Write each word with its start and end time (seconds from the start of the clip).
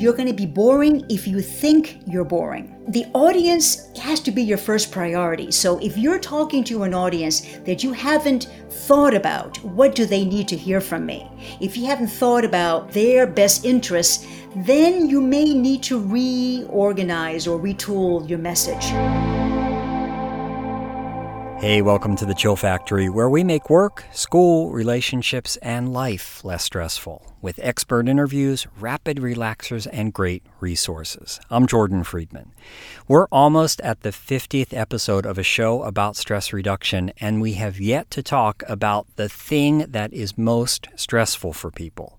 You're 0.00 0.14
going 0.14 0.28
to 0.28 0.32
be 0.32 0.46
boring 0.46 1.04
if 1.10 1.28
you 1.28 1.42
think 1.42 2.00
you're 2.06 2.24
boring. 2.24 2.74
The 2.88 3.04
audience 3.12 3.94
has 3.98 4.18
to 4.20 4.30
be 4.30 4.42
your 4.42 4.56
first 4.56 4.90
priority. 4.90 5.50
So 5.50 5.78
if 5.80 5.98
you're 5.98 6.18
talking 6.18 6.64
to 6.64 6.84
an 6.84 6.94
audience 6.94 7.40
that 7.66 7.84
you 7.84 7.92
haven't 7.92 8.44
thought 8.70 9.12
about, 9.12 9.62
what 9.62 9.94
do 9.94 10.06
they 10.06 10.24
need 10.24 10.48
to 10.48 10.56
hear 10.56 10.80
from 10.80 11.04
me? 11.04 11.30
If 11.60 11.76
you 11.76 11.84
haven't 11.84 12.08
thought 12.08 12.46
about 12.46 12.92
their 12.92 13.26
best 13.26 13.66
interests, 13.66 14.26
then 14.56 15.06
you 15.06 15.20
may 15.20 15.52
need 15.52 15.82
to 15.82 16.00
reorganize 16.00 17.46
or 17.46 17.60
retool 17.60 18.26
your 18.26 18.38
message. 18.38 19.39
Hey, 21.60 21.82
welcome 21.82 22.16
to 22.16 22.24
the 22.24 22.32
Chill 22.32 22.56
Factory, 22.56 23.10
where 23.10 23.28
we 23.28 23.44
make 23.44 23.68
work, 23.68 24.06
school, 24.12 24.72
relationships, 24.72 25.56
and 25.56 25.92
life 25.92 26.42
less 26.42 26.64
stressful 26.64 27.36
with 27.42 27.60
expert 27.62 28.08
interviews, 28.08 28.66
rapid 28.78 29.18
relaxers, 29.18 29.86
and 29.92 30.14
great 30.14 30.42
resources. 30.60 31.38
I'm 31.50 31.66
Jordan 31.66 32.02
Friedman. 32.02 32.52
We're 33.06 33.26
almost 33.26 33.78
at 33.82 34.00
the 34.00 34.08
50th 34.08 34.72
episode 34.72 35.26
of 35.26 35.36
a 35.36 35.42
show 35.42 35.82
about 35.82 36.16
stress 36.16 36.50
reduction, 36.54 37.12
and 37.20 37.42
we 37.42 37.52
have 37.52 37.78
yet 37.78 38.10
to 38.12 38.22
talk 38.22 38.62
about 38.66 39.06
the 39.16 39.28
thing 39.28 39.80
that 39.80 40.14
is 40.14 40.38
most 40.38 40.88
stressful 40.96 41.52
for 41.52 41.70
people. 41.70 42.18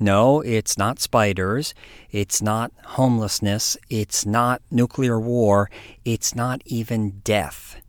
No, 0.00 0.40
it's 0.40 0.78
not 0.78 0.98
spiders. 0.98 1.74
It's 2.10 2.40
not 2.40 2.72
homelessness. 2.84 3.76
It's 3.90 4.24
not 4.24 4.62
nuclear 4.70 5.20
war. 5.20 5.70
It's 6.06 6.34
not 6.34 6.62
even 6.64 7.20
death. 7.22 7.82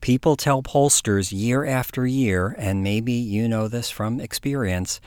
People 0.00 0.36
tell 0.36 0.62
pollsters 0.62 1.30
year 1.30 1.64
after 1.64 2.06
year, 2.06 2.54
and 2.58 2.82
maybe 2.82 3.12
you 3.12 3.48
know 3.48 3.68
this 3.68 3.90
from 3.90 4.18
experience, 4.18 5.00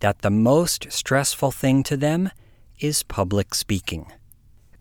that 0.00 0.20
the 0.20 0.30
most 0.30 0.90
stressful 0.90 1.50
thing 1.50 1.82
to 1.82 1.96
them 1.96 2.30
is 2.80 3.02
public 3.02 3.54
speaking. 3.54 4.10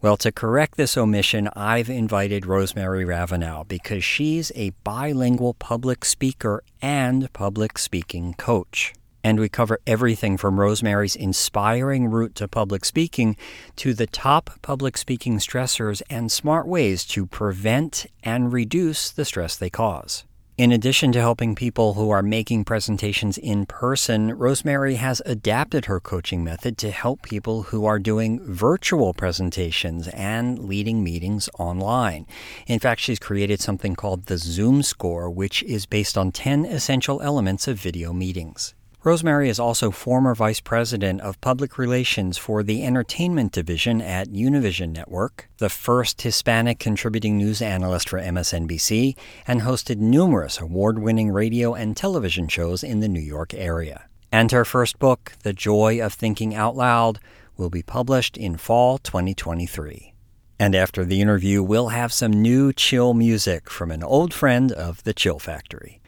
Well, 0.01 0.15
to 0.17 0.31
correct 0.31 0.77
this 0.77 0.95
omission, 0.95 1.49
I've 1.55 1.89
invited 1.89 2.45
Rosemary 2.45 3.03
Ravinal 3.03 3.67
because 3.67 4.03
she's 4.03 4.51
a 4.55 4.69
bilingual 4.83 5.55
public 5.55 6.05
speaker 6.05 6.63
and 6.81 7.31
public 7.33 7.77
speaking 7.77 8.35
coach 8.35 8.93
and 9.27 9.41
we 9.41 9.49
cover 9.49 9.77
everything 9.85 10.37
from 10.37 10.57
Rosemary's 10.57 11.13
inspiring 11.13 12.07
route 12.07 12.33
to 12.35 12.47
public 12.47 12.85
speaking 12.85 13.35
to 13.75 13.93
the 13.93 14.07
top 14.07 14.49
public 14.61 14.95
speaking 14.95 15.37
stressors 15.39 16.01
and 16.09 16.31
smart 16.31 16.65
ways 16.65 17.03
to 17.07 17.25
prevent 17.25 18.05
and 18.23 18.53
reduce 18.53 19.11
the 19.11 19.25
stress 19.25 19.57
they 19.57 19.69
cause. 19.69 20.23
In 20.57 20.71
addition 20.71 21.11
to 21.11 21.19
helping 21.19 21.55
people 21.55 21.95
who 21.95 22.09
are 22.09 22.23
making 22.23 22.63
presentations 22.63 23.37
in 23.37 23.65
person, 23.65 24.31
Rosemary 24.31 24.95
has 24.95 25.21
adapted 25.25 25.85
her 25.85 25.99
coaching 25.99 26.41
method 26.41 26.77
to 26.77 26.89
help 26.89 27.21
people 27.21 27.63
who 27.63 27.85
are 27.85 27.99
doing 27.99 28.39
virtual 28.45 29.13
presentations 29.13 30.07
and 30.07 30.57
leading 30.57 31.03
meetings 31.03 31.49
online. 31.59 32.25
In 32.65 32.79
fact, 32.79 33.01
she's 33.01 33.19
created 33.19 33.59
something 33.59 33.93
called 33.93 34.27
the 34.27 34.35
ZoomScore, 34.35 35.35
which 35.35 35.63
is 35.63 35.85
based 35.85 36.17
on 36.17 36.31
10 36.31 36.63
essential 36.63 37.21
elements 37.21 37.67
of 37.67 37.77
video 37.77 38.13
meetings. 38.13 38.73
Rosemary 39.03 39.47
is 39.47 39.59
also 39.59 39.91
former 39.91 40.33
vice 40.33 40.59
president 40.59 41.21
of 41.21 41.39
public 41.39 41.77
relations 41.77 42.35
for 42.35 42.63
the 42.63 42.83
entertainment 42.83 43.51
division 43.51 44.01
at 44.01 44.29
Univision 44.29 44.91
Network, 44.91 45.49
the 45.59 45.69
first 45.69 46.23
Hispanic 46.23 46.79
contributing 46.79 47.37
news 47.37 47.61
analyst 47.61 48.09
for 48.09 48.19
MSNBC, 48.19 49.15
and 49.45 49.61
hosted 49.61 49.97
numerous 49.97 50.59
award 50.59 50.97
winning 50.99 51.29
radio 51.29 51.75
and 51.75 51.95
television 51.95 52.47
shows 52.47 52.83
in 52.83 52.99
the 52.99 53.07
New 53.07 53.21
York 53.21 53.53
area. 53.53 54.05
And 54.31 54.51
her 54.51 54.65
first 54.65 54.97
book, 54.97 55.33
The 55.43 55.53
Joy 55.53 56.01
of 56.01 56.13
Thinking 56.13 56.55
Out 56.55 56.75
Loud, 56.75 57.19
will 57.55 57.69
be 57.69 57.83
published 57.83 58.35
in 58.35 58.57
fall 58.57 58.97
2023. 58.97 60.13
And 60.59 60.73
after 60.73 61.05
the 61.05 61.21
interview, 61.21 61.61
we'll 61.61 61.89
have 61.89 62.11
some 62.11 62.31
new 62.31 62.73
chill 62.73 63.13
music 63.13 63.69
from 63.69 63.91
an 63.91 64.03
old 64.03 64.33
friend 64.33 64.71
of 64.71 65.03
the 65.03 65.13
Chill 65.13 65.37
Factory. 65.37 66.01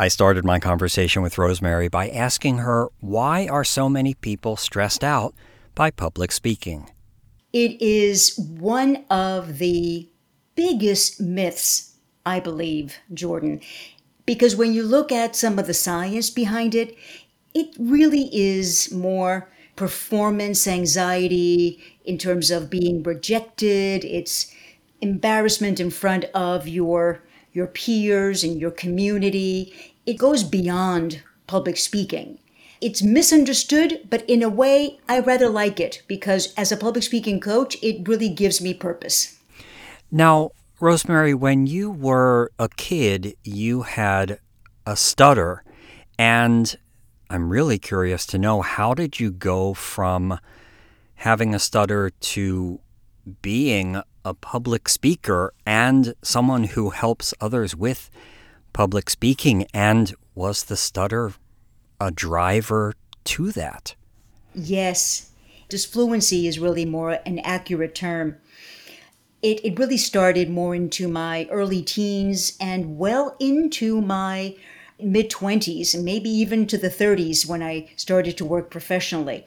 I 0.00 0.08
started 0.08 0.46
my 0.46 0.58
conversation 0.58 1.20
with 1.20 1.36
Rosemary 1.36 1.88
by 1.88 2.08
asking 2.08 2.56
her 2.56 2.88
why 3.00 3.46
are 3.46 3.64
so 3.64 3.86
many 3.86 4.14
people 4.14 4.56
stressed 4.56 5.04
out 5.04 5.34
by 5.74 5.90
public 5.90 6.32
speaking? 6.32 6.88
It 7.52 7.82
is 7.82 8.34
one 8.38 9.04
of 9.10 9.58
the 9.58 10.08
biggest 10.54 11.20
myths, 11.20 11.96
I 12.24 12.40
believe, 12.40 12.96
Jordan, 13.12 13.60
because 14.24 14.56
when 14.56 14.72
you 14.72 14.84
look 14.84 15.12
at 15.12 15.36
some 15.36 15.58
of 15.58 15.66
the 15.66 15.74
science 15.74 16.30
behind 16.30 16.74
it, 16.74 16.96
it 17.52 17.68
really 17.78 18.30
is 18.32 18.90
more 18.90 19.50
performance 19.76 20.66
anxiety 20.66 21.78
in 22.06 22.16
terms 22.16 22.50
of 22.50 22.70
being 22.70 23.02
rejected. 23.02 24.06
It's 24.06 24.50
embarrassment 25.02 25.78
in 25.78 25.90
front 25.90 26.24
of 26.32 26.66
your 26.66 27.20
your 27.52 27.66
peers 27.66 28.44
and 28.44 28.60
your 28.60 28.70
community 28.70 29.89
it 30.06 30.14
goes 30.14 30.44
beyond 30.44 31.22
public 31.46 31.76
speaking. 31.76 32.38
It's 32.80 33.02
misunderstood, 33.02 34.06
but 34.08 34.28
in 34.28 34.42
a 34.42 34.48
way, 34.48 34.98
I 35.08 35.20
rather 35.20 35.48
like 35.48 35.78
it 35.78 36.02
because 36.08 36.54
as 36.54 36.72
a 36.72 36.76
public 36.76 37.04
speaking 37.04 37.40
coach, 37.40 37.76
it 37.82 38.08
really 38.08 38.30
gives 38.30 38.60
me 38.60 38.72
purpose. 38.72 39.38
Now, 40.10 40.52
Rosemary, 40.80 41.34
when 41.34 41.66
you 41.66 41.90
were 41.90 42.52
a 42.58 42.70
kid, 42.70 43.34
you 43.44 43.82
had 43.82 44.38
a 44.86 44.96
stutter. 44.96 45.62
And 46.18 46.74
I'm 47.28 47.50
really 47.50 47.78
curious 47.78 48.24
to 48.26 48.38
know 48.38 48.62
how 48.62 48.94
did 48.94 49.20
you 49.20 49.30
go 49.30 49.74
from 49.74 50.38
having 51.16 51.54
a 51.54 51.58
stutter 51.58 52.10
to 52.10 52.80
being 53.42 54.00
a 54.24 54.32
public 54.32 54.88
speaker 54.88 55.52
and 55.66 56.14
someone 56.22 56.64
who 56.64 56.90
helps 56.90 57.34
others 57.40 57.76
with 57.76 58.10
public 58.72 59.10
speaking. 59.10 59.66
And 59.74 60.14
was 60.34 60.64
the 60.64 60.76
stutter 60.76 61.32
a 62.00 62.10
driver 62.10 62.94
to 63.24 63.52
that? 63.52 63.94
Yes. 64.54 65.30
Disfluency 65.68 66.46
is 66.46 66.58
really 66.58 66.84
more 66.84 67.20
an 67.24 67.38
accurate 67.40 67.94
term. 67.94 68.36
It, 69.42 69.64
it 69.64 69.78
really 69.78 69.96
started 69.96 70.50
more 70.50 70.74
into 70.74 71.08
my 71.08 71.46
early 71.50 71.82
teens 71.82 72.56
and 72.60 72.98
well 72.98 73.36
into 73.38 74.00
my 74.00 74.56
mid 75.02 75.30
20s, 75.30 75.94
and 75.94 76.04
maybe 76.04 76.28
even 76.28 76.66
to 76.66 76.76
the 76.76 76.90
30s 76.90 77.46
when 77.46 77.62
I 77.62 77.90
started 77.96 78.36
to 78.38 78.44
work 78.44 78.70
professionally. 78.70 79.46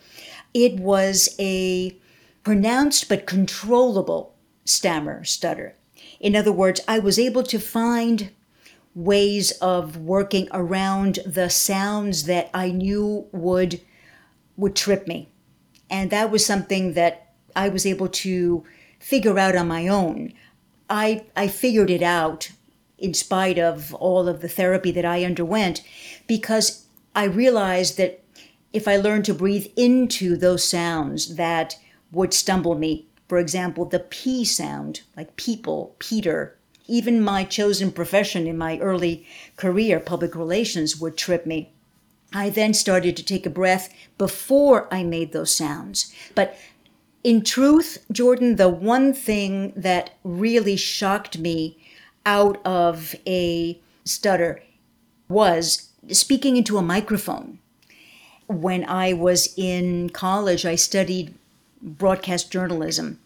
It 0.54 0.80
was 0.80 1.36
a 1.40 1.96
pronounced 2.44 3.10
but 3.10 3.28
controllable 3.28 4.34
stammer 4.66 5.24
stutter. 5.24 5.76
In 6.20 6.36
other 6.36 6.52
words, 6.52 6.82
I 6.88 7.00
was 7.00 7.20
able 7.20 7.44
to 7.44 7.60
find 7.60 8.32
ways 8.96 9.52
of 9.54 9.98
working 9.98 10.48
around 10.52 11.20
the 11.26 11.50
sounds 11.50 12.24
that 12.24 12.50
I 12.54 12.72
knew 12.72 13.28
would 13.32 13.82
would 14.56 14.76
trip 14.76 15.08
me. 15.08 15.30
And 15.90 16.12
that 16.12 16.30
was 16.30 16.46
something 16.46 16.94
that 16.94 17.34
I 17.56 17.70
was 17.70 17.86
able 17.86 18.08
to 18.08 18.64
figure 19.00 19.40
out 19.40 19.56
on 19.56 19.68
my 19.68 19.88
own. 19.88 20.34
I 20.90 21.26
I 21.36 21.48
figured 21.48 21.90
it 21.90 22.04
out 22.04 22.52
in 22.98 23.14
spite 23.14 23.60
of 23.60 23.94
all 23.96 24.28
of 24.28 24.42
the 24.42 24.48
therapy 24.48 24.92
that 24.92 25.06
I 25.06 25.26
underwent 25.26 25.82
because 26.28 26.86
I 27.16 27.26
realized 27.26 27.98
that 27.98 28.24
if 28.72 28.88
I 28.88 28.98
learned 28.98 29.26
to 29.26 29.34
breathe 29.34 29.68
into 29.76 30.36
those 30.36 30.68
sounds 30.68 31.36
that 31.36 31.78
would 32.12 32.34
stumble 32.34 32.76
me, 32.76 33.08
for 33.28 33.38
example, 33.38 33.86
the 33.86 34.00
P 34.00 34.46
sound, 34.46 35.02
like 35.18 35.36
people, 35.36 35.96
Peter, 36.00 36.58
even 36.88 37.22
my 37.22 37.44
chosen 37.44 37.92
profession 37.92 38.48
in 38.48 38.58
my 38.58 38.78
early 38.80 39.26
career, 39.56 40.00
public 40.00 40.36
relations, 40.36 41.00
would 41.00 41.18
trip 41.18 41.46
me. 41.46 41.72
I 42.34 42.50
then 42.50 42.74
started 42.74 43.16
to 43.18 43.24
take 43.24 43.46
a 43.46 43.50
breath 43.50 43.94
before 44.18 44.88
I 44.92 45.04
made 45.04 45.32
those 45.32 45.54
sounds. 45.54 46.14
But 46.36 46.58
in 47.24 47.44
truth, 47.44 48.06
Jordan, 48.12 48.56
the 48.58 48.70
one 48.70 49.14
thing 49.14 49.72
that 49.76 50.12
really 50.24 50.76
shocked 50.76 51.38
me 51.38 51.78
out 52.26 52.60
of 52.66 53.16
a 53.28 53.80
stutter 54.04 54.62
was 55.30 55.90
speaking 56.10 56.58
into 56.58 56.78
a 56.78 56.82
microphone. 56.82 57.60
When 58.48 58.84
I 58.84 59.14
was 59.14 59.54
in 59.58 60.10
college, 60.10 60.66
I 60.66 60.76
studied 60.76 61.34
broadcast 61.82 62.52
journalism. 62.52 63.20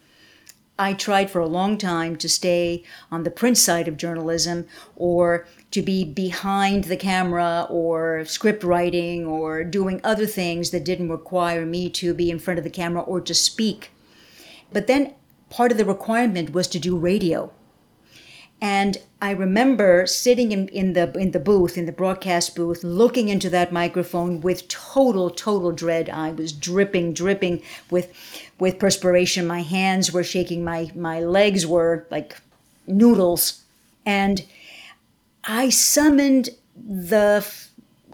I 0.79 0.93
tried 0.93 1.31
for 1.31 1.39
a 1.39 1.47
long 1.47 1.77
time 1.77 2.15
to 2.17 2.29
stay 2.29 2.83
on 3.11 3.23
the 3.23 3.31
print 3.31 3.57
side 3.57 3.87
of 3.87 3.97
journalism 3.97 4.67
or 4.95 5.47
to 5.71 5.81
be 5.81 6.03
behind 6.03 6.85
the 6.85 6.97
camera 6.97 7.65
or 7.69 8.25
script 8.25 8.63
writing 8.63 9.25
or 9.25 9.63
doing 9.63 9.99
other 10.03 10.27
things 10.27 10.69
that 10.69 10.85
didn't 10.85 11.09
require 11.09 11.65
me 11.65 11.89
to 11.91 12.13
be 12.13 12.29
in 12.29 12.39
front 12.39 12.59
of 12.59 12.63
the 12.63 12.69
camera 12.69 13.01
or 13.01 13.19
to 13.21 13.33
speak. 13.33 13.91
But 14.71 14.87
then 14.87 15.15
part 15.49 15.71
of 15.71 15.77
the 15.77 15.85
requirement 15.85 16.53
was 16.53 16.67
to 16.67 16.79
do 16.79 16.95
radio. 16.95 17.51
And 18.59 18.97
I 19.21 19.31
remember 19.31 20.07
sitting 20.07 20.51
in, 20.51 20.67
in 20.69 20.93
the 20.93 21.11
in 21.17 21.31
the 21.31 21.39
booth, 21.39 21.77
in 21.77 21.85
the 21.85 21.91
broadcast 21.91 22.55
booth, 22.55 22.83
looking 22.83 23.29
into 23.29 23.49
that 23.51 23.71
microphone 23.71 24.41
with 24.41 24.67
total, 24.67 25.29
total 25.29 25.71
dread. 25.71 26.09
I 26.09 26.31
was 26.31 26.51
dripping, 26.53 27.13
dripping 27.13 27.61
with 27.91 28.11
with 28.59 28.79
perspiration. 28.79 29.45
My 29.45 29.61
hands 29.61 30.11
were 30.11 30.23
shaking, 30.23 30.63
my 30.63 30.91
my 30.95 31.19
legs 31.19 31.67
were 31.67 32.07
like 32.09 32.37
noodles. 32.87 33.63
And 34.05 34.45
I 35.43 35.69
summoned 35.69 36.49
the 36.75 37.45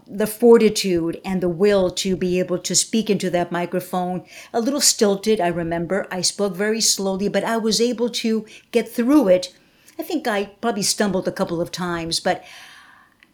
the 0.06 0.26
fortitude 0.26 1.20
and 1.24 1.40
the 1.40 1.48
will 1.48 1.90
to 1.90 2.16
be 2.16 2.38
able 2.38 2.58
to 2.58 2.74
speak 2.74 3.08
into 3.08 3.30
that 3.30 3.50
microphone. 3.50 4.24
A 4.52 4.60
little 4.60 4.82
stilted, 4.82 5.40
I 5.40 5.48
remember. 5.48 6.06
I 6.10 6.20
spoke 6.20 6.54
very 6.54 6.82
slowly, 6.82 7.28
but 7.28 7.44
I 7.44 7.56
was 7.56 7.80
able 7.80 8.10
to 8.10 8.44
get 8.70 8.86
through 8.88 9.28
it 9.28 9.54
I 9.98 10.02
think 10.02 10.26
I 10.26 10.46
probably 10.60 10.82
stumbled 10.82 11.28
a 11.28 11.32
couple 11.32 11.60
of 11.60 11.70
times, 11.70 12.20
but 12.20 12.44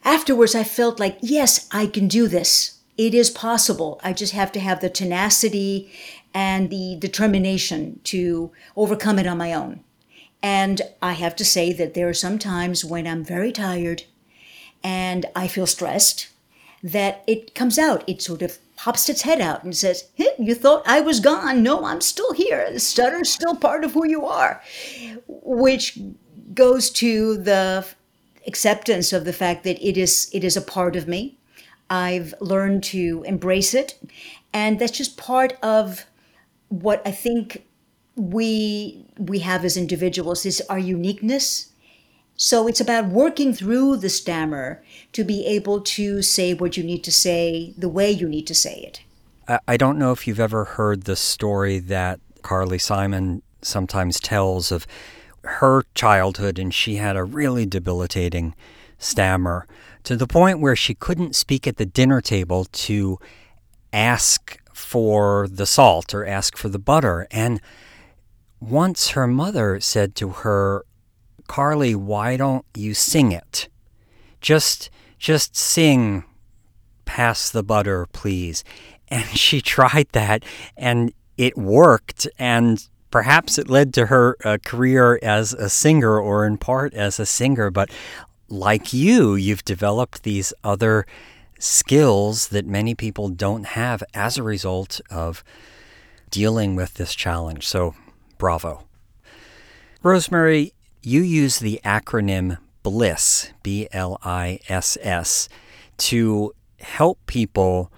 afterwards 0.04 0.54
I 0.54 0.64
felt 0.64 1.00
like, 1.00 1.18
yes, 1.20 1.68
I 1.72 1.86
can 1.86 2.08
do 2.08 2.28
this. 2.28 2.80
It 2.98 3.14
is 3.14 3.30
possible. 3.30 4.00
I 4.04 4.12
just 4.12 4.34
have 4.34 4.52
to 4.52 4.60
have 4.60 4.80
the 4.80 4.90
tenacity 4.90 5.90
and 6.34 6.70
the 6.70 6.96
determination 6.98 8.00
to 8.04 8.52
overcome 8.76 9.18
it 9.18 9.26
on 9.26 9.38
my 9.38 9.54
own. 9.54 9.80
And 10.42 10.82
I 11.02 11.12
have 11.14 11.36
to 11.36 11.44
say 11.44 11.72
that 11.72 11.94
there 11.94 12.08
are 12.08 12.14
some 12.14 12.38
times 12.38 12.84
when 12.84 13.06
I'm 13.06 13.24
very 13.24 13.52
tired 13.52 14.04
and 14.82 15.26
I 15.34 15.48
feel 15.48 15.66
stressed 15.66 16.28
that 16.82 17.22
it 17.26 17.54
comes 17.54 17.78
out. 17.78 18.04
It 18.06 18.22
sort 18.22 18.42
of 18.42 18.58
pops 18.76 19.08
its 19.10 19.22
head 19.22 19.40
out 19.40 19.62
and 19.62 19.76
says, 19.76 20.08
hey, 20.14 20.30
You 20.38 20.54
thought 20.54 20.82
I 20.86 21.00
was 21.00 21.20
gone. 21.20 21.62
No, 21.62 21.84
I'm 21.84 22.00
still 22.00 22.32
here. 22.32 22.66
The 22.72 22.80
stutter's 22.80 23.30
still 23.30 23.54
part 23.54 23.84
of 23.84 23.92
who 23.92 24.06
you 24.06 24.24
are, 24.24 24.62
which 25.28 25.98
goes 26.54 26.90
to 26.90 27.36
the 27.36 27.86
acceptance 28.46 29.12
of 29.12 29.24
the 29.24 29.32
fact 29.32 29.64
that 29.64 29.80
it 29.86 29.96
is 29.96 30.30
it 30.32 30.44
is 30.44 30.56
a 30.56 30.62
part 30.62 30.96
of 30.96 31.08
me. 31.08 31.36
I've 31.88 32.34
learned 32.40 32.84
to 32.84 33.24
embrace 33.26 33.74
it, 33.74 33.98
and 34.52 34.78
that's 34.78 34.96
just 34.96 35.16
part 35.16 35.56
of 35.62 36.06
what 36.68 37.02
I 37.04 37.10
think 37.10 37.66
we 38.16 39.04
we 39.18 39.40
have 39.40 39.64
as 39.64 39.76
individuals 39.76 40.46
is 40.46 40.62
our 40.68 40.78
uniqueness. 40.78 41.72
So 42.36 42.66
it's 42.68 42.80
about 42.80 43.08
working 43.08 43.52
through 43.52 43.98
the 43.98 44.08
stammer 44.08 44.82
to 45.12 45.24
be 45.24 45.44
able 45.44 45.82
to 45.82 46.22
say 46.22 46.54
what 46.54 46.76
you 46.76 46.82
need 46.82 47.04
to 47.04 47.12
say 47.12 47.74
the 47.76 47.88
way 47.88 48.10
you 48.10 48.26
need 48.26 48.46
to 48.46 48.54
say 48.54 48.76
it. 48.76 49.02
I 49.66 49.76
don't 49.76 49.98
know 49.98 50.12
if 50.12 50.26
you've 50.26 50.40
ever 50.40 50.64
heard 50.64 51.04
the 51.04 51.16
story 51.16 51.80
that 51.80 52.20
Carly 52.42 52.78
Simon 52.78 53.42
sometimes 53.62 54.20
tells 54.20 54.70
of 54.72 54.86
her 55.42 55.84
childhood, 55.94 56.58
and 56.58 56.72
she 56.72 56.96
had 56.96 57.16
a 57.16 57.24
really 57.24 57.66
debilitating 57.66 58.54
stammer 58.98 59.66
to 60.04 60.16
the 60.16 60.26
point 60.26 60.60
where 60.60 60.76
she 60.76 60.94
couldn't 60.94 61.34
speak 61.34 61.66
at 61.66 61.76
the 61.76 61.86
dinner 61.86 62.20
table 62.20 62.66
to 62.66 63.18
ask 63.92 64.60
for 64.72 65.48
the 65.48 65.66
salt 65.66 66.14
or 66.14 66.26
ask 66.26 66.56
for 66.56 66.68
the 66.68 66.78
butter. 66.78 67.26
And 67.30 67.60
once 68.60 69.10
her 69.10 69.26
mother 69.26 69.80
said 69.80 70.14
to 70.16 70.28
her, 70.30 70.84
Carly, 71.48 71.94
why 71.94 72.36
don't 72.36 72.64
you 72.74 72.94
sing 72.94 73.32
it? 73.32 73.68
Just 74.40 74.90
just 75.18 75.54
sing 75.54 76.24
pass 77.04 77.50
the 77.50 77.62
butter, 77.62 78.06
please. 78.12 78.64
And 79.08 79.24
she 79.36 79.60
tried 79.60 80.08
that 80.12 80.44
and 80.76 81.12
it 81.36 81.56
worked 81.56 82.28
and 82.38 82.86
Perhaps 83.10 83.58
it 83.58 83.68
led 83.68 83.92
to 83.94 84.06
her 84.06 84.36
uh, 84.44 84.58
career 84.64 85.18
as 85.22 85.52
a 85.52 85.68
singer 85.68 86.18
or 86.18 86.46
in 86.46 86.58
part 86.58 86.94
as 86.94 87.18
a 87.18 87.26
singer, 87.26 87.70
but 87.70 87.90
like 88.48 88.92
you, 88.92 89.34
you've 89.34 89.64
developed 89.64 90.22
these 90.22 90.52
other 90.62 91.06
skills 91.58 92.48
that 92.48 92.66
many 92.66 92.94
people 92.94 93.28
don't 93.28 93.64
have 93.64 94.02
as 94.14 94.38
a 94.38 94.42
result 94.42 95.00
of 95.10 95.44
dealing 96.30 96.74
with 96.76 96.94
this 96.94 97.14
challenge. 97.14 97.66
So, 97.66 97.94
bravo. 98.38 98.86
Rosemary, 100.02 100.72
you 101.02 101.22
use 101.22 101.58
the 101.58 101.80
acronym 101.84 102.58
BLISS, 102.82 103.52
B 103.62 103.88
L 103.92 104.18
I 104.22 104.60
S 104.68 104.96
S, 105.02 105.48
to 105.98 106.54
help 106.78 107.18
people 107.26 107.92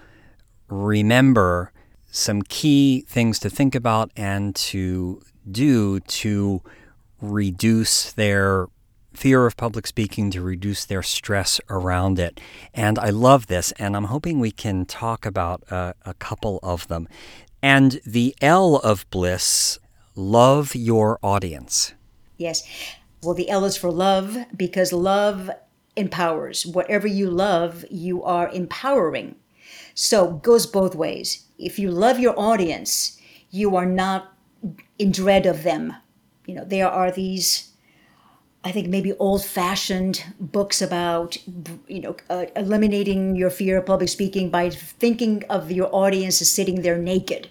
remember 0.69 1.72
some 2.13 2.43
key 2.43 3.05
things 3.09 3.39
to 3.41 3.51
think 3.51 3.75
about 3.75 4.13
and 4.15 4.55
to 4.55 5.21
do 5.51 5.99
to 6.01 6.63
reduce 7.21 8.13
their 8.13 8.67
fear 9.15 9.47
of 9.47 9.57
public 9.57 9.87
speaking, 9.87 10.31
to 10.31 10.43
reduce 10.43 10.85
their 10.85 11.03
stress 11.03 11.61
around 11.71 12.19
it. 12.19 12.39
And 12.75 12.99
I 12.99 13.11
love 13.11 13.47
this, 13.47 13.73
and 13.73 13.97
I'm 13.97 14.05
hoping 14.05 14.39
we 14.39 14.51
can 14.51 14.85
talk 14.85 15.25
about 15.25 15.63
a, 15.71 15.95
a 16.05 16.15
couple 16.15 16.61
of 16.63 16.87
them. 16.89 17.09
And 17.63 18.01
the 18.05 18.35
L 18.43 18.77
of 18.77 19.09
bliss, 19.11 19.79
love 20.15 20.75
your 20.75 21.19
audience. 21.23 21.95
Yes. 22.37 22.63
Well, 23.23 23.35
the 23.35 23.49
L 23.49 23.65
is 23.65 23.77
for 23.77 23.91
love 23.91 24.37
because 24.55 24.93
love 24.93 25.51
empowers. 25.97 26.67
Whatever 26.67 27.07
you 27.07 27.31
love, 27.31 27.85
you 27.91 28.23
are 28.23 28.51
empowering. 28.51 29.37
So 29.95 30.33
goes 30.33 30.67
both 30.67 30.95
ways. 30.95 31.47
If 31.65 31.79
you 31.79 31.91
love 31.91 32.19
your 32.19 32.39
audience, 32.39 33.21
you 33.51 33.77
are 33.77 33.87
not 33.87 34.33
in 34.99 35.13
dread 35.13 35.47
of 35.47 35.63
them. 35.63 35.95
You 36.47 36.55
know, 36.57 36.65
there 36.65 36.89
are 36.89 37.11
these 37.11 37.73
I 38.65 38.71
think 38.71 38.89
maybe 38.89 39.13
old-fashioned 39.15 40.25
books 40.39 40.81
about 40.81 41.37
you 41.89 42.01
know 42.01 42.17
uh, 42.31 42.47
eliminating 42.55 43.35
your 43.35 43.51
fear 43.51 43.79
of 43.79 43.87
public 43.87 44.09
speaking 44.09 44.51
by 44.51 44.71
thinking 44.71 45.43
of 45.51 45.73
your 45.73 45.93
audience 45.93 46.41
as 46.41 46.51
sitting 46.51 46.83
there 46.83 46.99
naked 46.99 47.49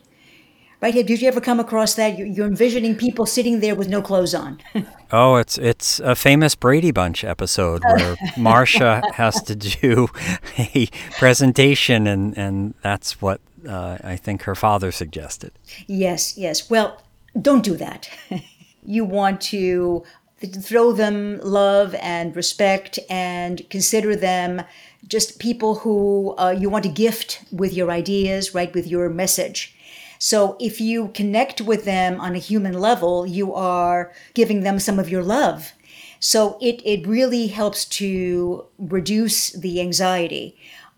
right? 0.81 0.93
Did 0.93 1.21
you 1.21 1.27
ever 1.27 1.39
come 1.39 1.59
across 1.59 1.95
that? 1.95 2.17
You're 2.17 2.47
envisioning 2.47 2.95
people 2.95 3.25
sitting 3.25 3.59
there 3.59 3.75
with 3.75 3.87
no 3.87 4.01
clothes 4.01 4.33
on. 4.33 4.59
oh, 5.11 5.35
it's 5.35 5.57
it's 5.57 5.99
a 5.99 6.15
famous 6.15 6.55
Brady 6.55 6.91
Bunch 6.91 7.23
episode 7.23 7.83
where 7.83 8.15
Marcia 8.37 9.01
has 9.13 9.41
to 9.43 9.55
do 9.55 10.09
a 10.57 10.87
presentation, 11.17 12.07
and 12.07 12.37
and 12.37 12.73
that's 12.81 13.21
what 13.21 13.39
uh, 13.67 13.97
I 14.03 14.15
think 14.15 14.43
her 14.43 14.55
father 14.55 14.91
suggested. 14.91 15.51
Yes, 15.87 16.37
yes. 16.37 16.69
Well, 16.69 17.01
don't 17.39 17.63
do 17.63 17.75
that. 17.77 18.09
you 18.83 19.05
want 19.05 19.41
to 19.41 20.03
throw 20.43 20.91
them 20.91 21.39
love 21.43 21.93
and 22.01 22.35
respect 22.35 22.97
and 23.09 23.69
consider 23.69 24.15
them 24.15 24.63
just 25.07 25.39
people 25.39 25.75
who 25.75 26.35
uh, 26.37 26.49
you 26.49 26.69
want 26.69 26.83
to 26.83 26.89
gift 26.89 27.43
with 27.51 27.73
your 27.73 27.91
ideas, 27.91 28.55
right, 28.55 28.73
with 28.73 28.87
your 28.87 29.07
message. 29.09 29.75
So 30.23 30.55
if 30.59 30.79
you 30.79 31.07
connect 31.15 31.61
with 31.61 31.83
them 31.83 32.21
on 32.21 32.35
a 32.35 32.37
human 32.37 32.73
level, 32.79 33.25
you 33.25 33.55
are 33.55 34.13
giving 34.35 34.61
them 34.61 34.77
some 34.77 34.99
of 34.99 35.09
your 35.09 35.23
love. 35.23 35.71
So 36.19 36.59
it, 36.61 36.79
it 36.85 37.07
really 37.07 37.47
helps 37.47 37.85
to 37.85 38.65
reduce 38.77 39.49
the 39.49 39.81
anxiety. 39.81 40.55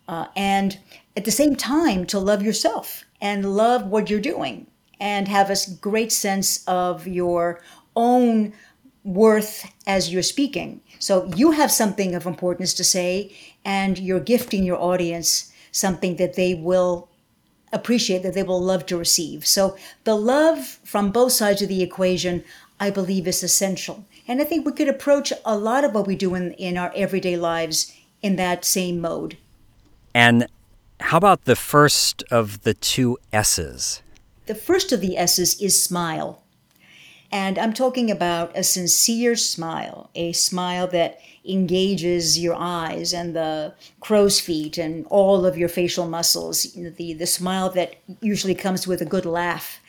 Uh, 0.09 0.25
and 0.35 0.77
at 1.15 1.23
the 1.23 1.31
same 1.31 1.55
time, 1.55 2.05
to 2.07 2.19
love 2.19 2.43
yourself 2.43 3.05
and 3.21 3.55
love 3.55 3.87
what 3.87 4.09
you're 4.09 4.19
doing 4.19 4.67
and 4.99 5.29
have 5.29 5.49
a 5.49 5.55
great 5.79 6.11
sense 6.11 6.61
of 6.67 7.07
your 7.07 7.61
own 7.95 8.51
worth 9.05 9.71
as 9.87 10.11
you're 10.11 10.21
speaking. 10.21 10.81
So 10.99 11.31
you 11.33 11.51
have 11.51 11.71
something 11.71 12.13
of 12.13 12.25
importance 12.25 12.73
to 12.73 12.83
say, 12.83 13.33
and 13.63 13.97
you're 13.97 14.19
gifting 14.19 14.65
your 14.65 14.81
audience 14.81 15.53
something 15.71 16.17
that 16.17 16.35
they 16.35 16.55
will 16.55 17.07
appreciate 17.73 18.23
that 18.23 18.33
they 18.33 18.43
will 18.43 18.61
love 18.61 18.85
to 18.85 18.97
receive. 18.97 19.45
So 19.45 19.75
the 20.03 20.15
love 20.15 20.79
from 20.83 21.11
both 21.11 21.33
sides 21.33 21.61
of 21.61 21.67
the 21.67 21.83
equation, 21.83 22.43
I 22.79 22.89
believe, 22.89 23.27
is 23.27 23.43
essential. 23.43 24.05
And 24.27 24.39
I 24.39 24.45
think 24.45 24.65
we 24.65 24.71
could 24.71 24.87
approach 24.87 25.33
a 25.43 25.57
lot 25.57 25.83
of 25.83 25.93
what 25.93 26.07
we 26.07 26.15
do 26.15 26.35
in, 26.35 26.53
in 26.53 26.77
our 26.77 26.93
everyday 26.95 27.35
lives 27.35 27.93
in 28.21 28.37
that 28.37 28.63
same 28.63 29.01
mode. 29.01 29.37
And 30.13 30.47
how 30.99 31.17
about 31.17 31.45
the 31.45 31.55
first 31.55 32.23
of 32.31 32.61
the 32.61 32.73
two 32.73 33.17
S's? 33.33 34.01
The 34.45 34.55
first 34.55 34.91
of 34.91 35.01
the 35.01 35.17
S's 35.17 35.59
is 35.61 35.81
smile. 35.83 36.42
And 37.33 37.57
I'm 37.57 37.73
talking 37.73 38.11
about 38.11 38.55
a 38.55 38.63
sincere 38.63 39.35
smile, 39.35 40.11
a 40.13 40.33
smile 40.33 40.85
that 40.89 41.19
engages 41.43 42.37
your 42.37 42.53
eyes 42.55 43.11
and 43.11 43.35
the 43.35 43.73
crow's 44.01 44.39
feet 44.39 44.77
and 44.77 45.07
all 45.07 45.43
of 45.43 45.57
your 45.57 45.67
facial 45.67 46.07
muscles, 46.07 46.71
the, 46.73 47.13
the 47.13 47.25
smile 47.25 47.71
that 47.71 47.95
usually 48.21 48.53
comes 48.53 48.85
with 48.85 49.01
a 49.01 49.05
good 49.05 49.25
laugh. 49.25 49.79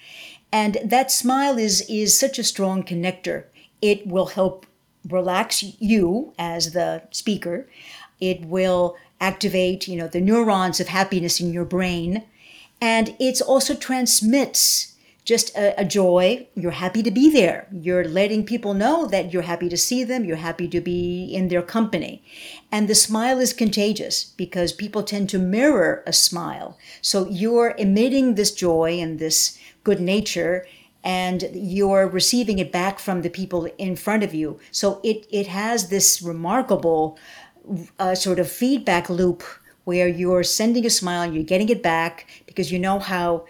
And 0.50 0.78
that 0.82 1.10
smile 1.10 1.58
is, 1.58 1.82
is 1.82 2.18
such 2.18 2.38
a 2.38 2.44
strong 2.44 2.82
connector. 2.82 3.44
It 3.82 4.06
will 4.06 4.26
help 4.26 4.64
relax 5.06 5.62
you 5.78 6.32
as 6.38 6.72
the 6.72 7.02
speaker. 7.10 7.68
It 8.20 8.46
will 8.46 8.96
activate, 9.20 9.86
you 9.86 9.96
know, 9.96 10.08
the 10.08 10.22
neurons 10.22 10.80
of 10.80 10.88
happiness 10.88 11.40
in 11.40 11.52
your 11.52 11.66
brain. 11.66 12.24
And 12.80 13.14
it 13.20 13.42
also 13.42 13.74
transmits 13.74 14.93
just 15.25 15.57
a, 15.57 15.81
a, 15.81 15.85
joy. 15.85 16.47
You're 16.54 16.73
happy 16.73 17.02
to 17.02 17.11
be 17.11 17.31
there. 17.31 17.66
You're 17.73 18.04
letting 18.04 18.45
people 18.45 18.75
know 18.75 19.07
that 19.07 19.33
you're 19.33 19.43
happy 19.43 19.69
to 19.71 19.76
see 19.76 20.04
them. 20.04 20.25
You're 20.25 20.37
happy 20.37 20.69
to 20.69 20.81
be 20.81 21.25
in 21.33 21.49
their 21.49 21.62
company. 21.62 22.23
And 22.71 22.88
the 22.88 22.95
smile 22.95 23.38
is 23.40 23.52
contagious 23.52 24.25
because 24.25 24.73
people 24.73 25.02
tend 25.02 25.31
to 25.31 25.38
mirror 25.38 26.02
a 26.07 26.12
smile. 26.12 26.78
So 27.00 27.28
you're 27.28 27.75
emitting 27.78 28.35
this 28.35 28.52
joy 28.52 29.00
and 29.00 29.19
this 29.19 29.59
good 29.83 30.00
nature 30.00 30.66
and 31.02 31.45
you're 31.52 32.09
receiving 32.09 32.59
it 32.59 32.73
back 32.73 32.99
from 32.99 33.23
the 33.23 33.31
people 33.31 33.66
in 33.76 33.97
front 33.97 34.23
of 34.23 34.35
you. 34.35 34.59
So 34.71 35.00
it, 35.02 35.26
it 35.31 35.47
has 35.49 35.88
this 35.88 36.23
remarkable 36.23 37.19
uh, 37.99 38.14
sort 38.14 38.38
of 38.38 38.50
feedback 38.50 39.09
loop 39.09 39.43
where 39.85 40.09
you're 40.09 40.43
sending 40.43 40.87
a 40.87 40.90
smile 40.90 41.23
and 41.23 41.35
you're 41.35 41.45
getting 41.45 41.69
it 41.69 41.83
back 41.83 42.26
because 42.47 42.73
you 42.73 42.78
know 42.78 42.99
how 42.99 43.45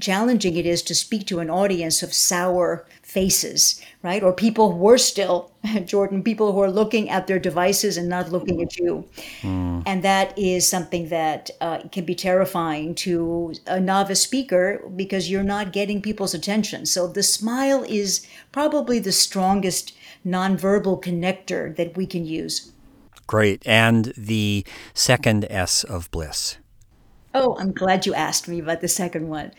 challenging 0.00 0.56
it 0.56 0.66
is 0.66 0.82
to 0.82 0.94
speak 0.94 1.26
to 1.26 1.38
an 1.40 1.50
audience 1.50 2.02
of 2.02 2.12
sour 2.12 2.86
faces, 3.02 3.80
right? 4.02 4.22
Or 4.22 4.32
people 4.32 4.72
worse 4.72 5.04
still, 5.04 5.52
Jordan, 5.84 6.22
people 6.22 6.52
who 6.52 6.60
are 6.60 6.70
looking 6.70 7.08
at 7.08 7.26
their 7.26 7.38
devices 7.38 7.96
and 7.96 8.08
not 8.08 8.30
looking 8.30 8.60
at 8.60 8.76
you. 8.76 9.08
Mm. 9.42 9.82
And 9.86 10.02
that 10.02 10.36
is 10.38 10.68
something 10.68 11.08
that 11.08 11.50
uh, 11.60 11.80
can 11.92 12.04
be 12.04 12.14
terrifying 12.14 12.94
to 12.96 13.54
a 13.66 13.80
novice 13.80 14.22
speaker 14.22 14.82
because 14.96 15.30
you're 15.30 15.42
not 15.42 15.72
getting 15.72 16.02
people's 16.02 16.34
attention. 16.34 16.86
So 16.86 17.06
the 17.06 17.22
smile 17.22 17.84
is 17.88 18.26
probably 18.52 18.98
the 18.98 19.12
strongest 19.12 19.94
nonverbal 20.26 21.02
connector 21.02 21.74
that 21.76 21.96
we 21.96 22.06
can 22.06 22.26
use. 22.26 22.72
Great. 23.26 23.62
And 23.66 24.12
the 24.16 24.64
second 24.94 25.46
S 25.50 25.84
of 25.84 26.10
bliss. 26.10 26.56
Oh, 27.40 27.56
I'm 27.56 27.70
glad 27.70 28.04
you 28.04 28.14
asked 28.14 28.48
me 28.48 28.58
about 28.58 28.80
the 28.80 28.88
second 28.88 29.28
one. 29.28 29.52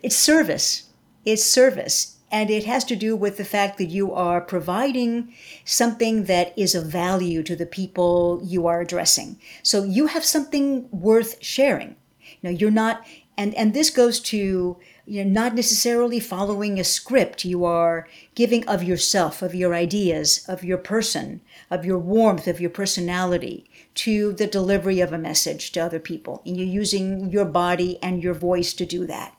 It's 0.00 0.14
service. 0.14 0.90
It's 1.24 1.44
service. 1.44 2.18
And 2.30 2.50
it 2.50 2.66
has 2.66 2.84
to 2.84 2.94
do 2.94 3.16
with 3.16 3.36
the 3.36 3.44
fact 3.44 3.78
that 3.78 3.86
you 3.86 4.14
are 4.14 4.40
providing 4.40 5.34
something 5.64 6.26
that 6.26 6.56
is 6.56 6.76
of 6.76 6.86
value 6.86 7.42
to 7.42 7.56
the 7.56 7.66
people 7.66 8.40
you 8.44 8.68
are 8.68 8.80
addressing. 8.80 9.40
So 9.64 9.82
you 9.82 10.06
have 10.06 10.24
something 10.24 10.88
worth 10.92 11.42
sharing. 11.42 11.96
You 12.20 12.38
know, 12.44 12.50
you're 12.50 12.70
not, 12.70 13.04
and, 13.36 13.56
and 13.56 13.74
this 13.74 13.90
goes 13.90 14.20
to 14.20 14.78
you 15.04 15.24
know, 15.24 15.30
not 15.30 15.56
necessarily 15.56 16.20
following 16.20 16.78
a 16.78 16.84
script. 16.84 17.44
You 17.44 17.64
are 17.64 18.06
giving 18.36 18.64
of 18.68 18.84
yourself, 18.84 19.42
of 19.42 19.52
your 19.52 19.74
ideas, 19.74 20.44
of 20.46 20.62
your 20.62 20.78
person, 20.78 21.40
of 21.72 21.84
your 21.84 21.98
warmth, 21.98 22.46
of 22.46 22.60
your 22.60 22.70
personality 22.70 23.68
to 23.94 24.32
the 24.32 24.46
delivery 24.46 25.00
of 25.00 25.12
a 25.12 25.18
message 25.18 25.72
to 25.72 25.80
other 25.80 25.98
people. 25.98 26.42
And 26.46 26.56
you're 26.56 26.66
using 26.66 27.30
your 27.30 27.44
body 27.44 27.98
and 28.02 28.22
your 28.22 28.34
voice 28.34 28.72
to 28.74 28.86
do 28.86 29.06
that. 29.06 29.34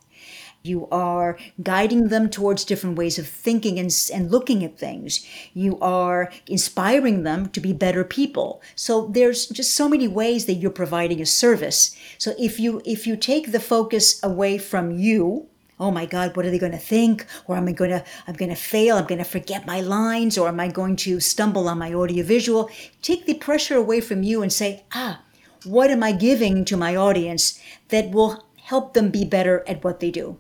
You 0.64 0.88
are 0.92 1.40
guiding 1.64 2.10
them 2.10 2.30
towards 2.30 2.66
different 2.66 2.98
ways 2.98 3.18
of 3.18 3.28
thinking 3.28 3.80
and, 3.80 3.92
and 4.14 4.30
looking 4.30 4.64
at 4.64 4.78
things. 4.78 5.26
You 5.54 5.80
are 5.80 6.32
inspiring 6.46 7.24
them 7.24 7.50
to 7.50 7.60
be 7.60 7.74
better 7.74 8.04
people. 8.04 8.62
So 8.76 9.08
there's 9.08 9.48
just 9.48 9.76
so 9.76 9.90
many 9.90 10.08
ways 10.08 10.46
that 10.46 10.56
you're 10.56 10.70
providing 10.70 11.20
a 11.20 11.26
service. 11.26 11.96
So 12.20 12.36
if 12.38 12.60
you 12.60 12.82
if 12.86 13.08
you 13.08 13.18
take 13.18 13.52
the 13.52 13.60
focus 13.60 14.22
away 14.22 14.60
from 14.60 14.92
you 14.92 15.48
oh 15.82 15.92
my 15.92 16.06
god 16.06 16.36
what 16.36 16.46
are 16.46 16.52
they 16.52 16.60
going 16.60 16.72
to 16.72 16.78
think? 16.78 17.26
Or 17.48 17.58
am 17.58 17.68
i 17.68 17.74
going 17.74 17.92
to 17.92 18.04
i'm 18.28 18.36
going 18.36 18.50
to 18.50 18.64
fail? 18.74 18.98
I'm 18.98 19.08
going 19.08 19.24
to 19.26 19.32
forget 19.38 19.66
my 19.66 19.82
lines? 19.82 20.38
Or 20.38 20.48
am 20.48 20.60
i 20.60 20.70
going 20.70 20.96
to 21.08 21.20
stumble 21.20 21.68
on 21.68 21.80
my 21.80 21.94
audiovisual? 21.94 22.70
Take 23.02 23.26
the 23.26 23.34
pressure 23.34 23.76
away 23.76 24.00
from 24.00 24.24
you 24.24 24.42
and 24.42 24.54
say 24.54 24.84
ah 24.94 25.22
what 25.66 25.92
am 25.92 26.02
i 26.04 26.12
giving 26.12 26.64
to 26.66 26.78
my 26.78 26.96
audience 26.96 27.60
that 27.90 28.12
will 28.12 28.46
help 28.64 28.94
them 28.94 29.10
be 29.10 29.26
better 29.26 29.64
at 29.68 29.84
what 29.84 30.00
they 30.00 30.12
do? 30.12 30.38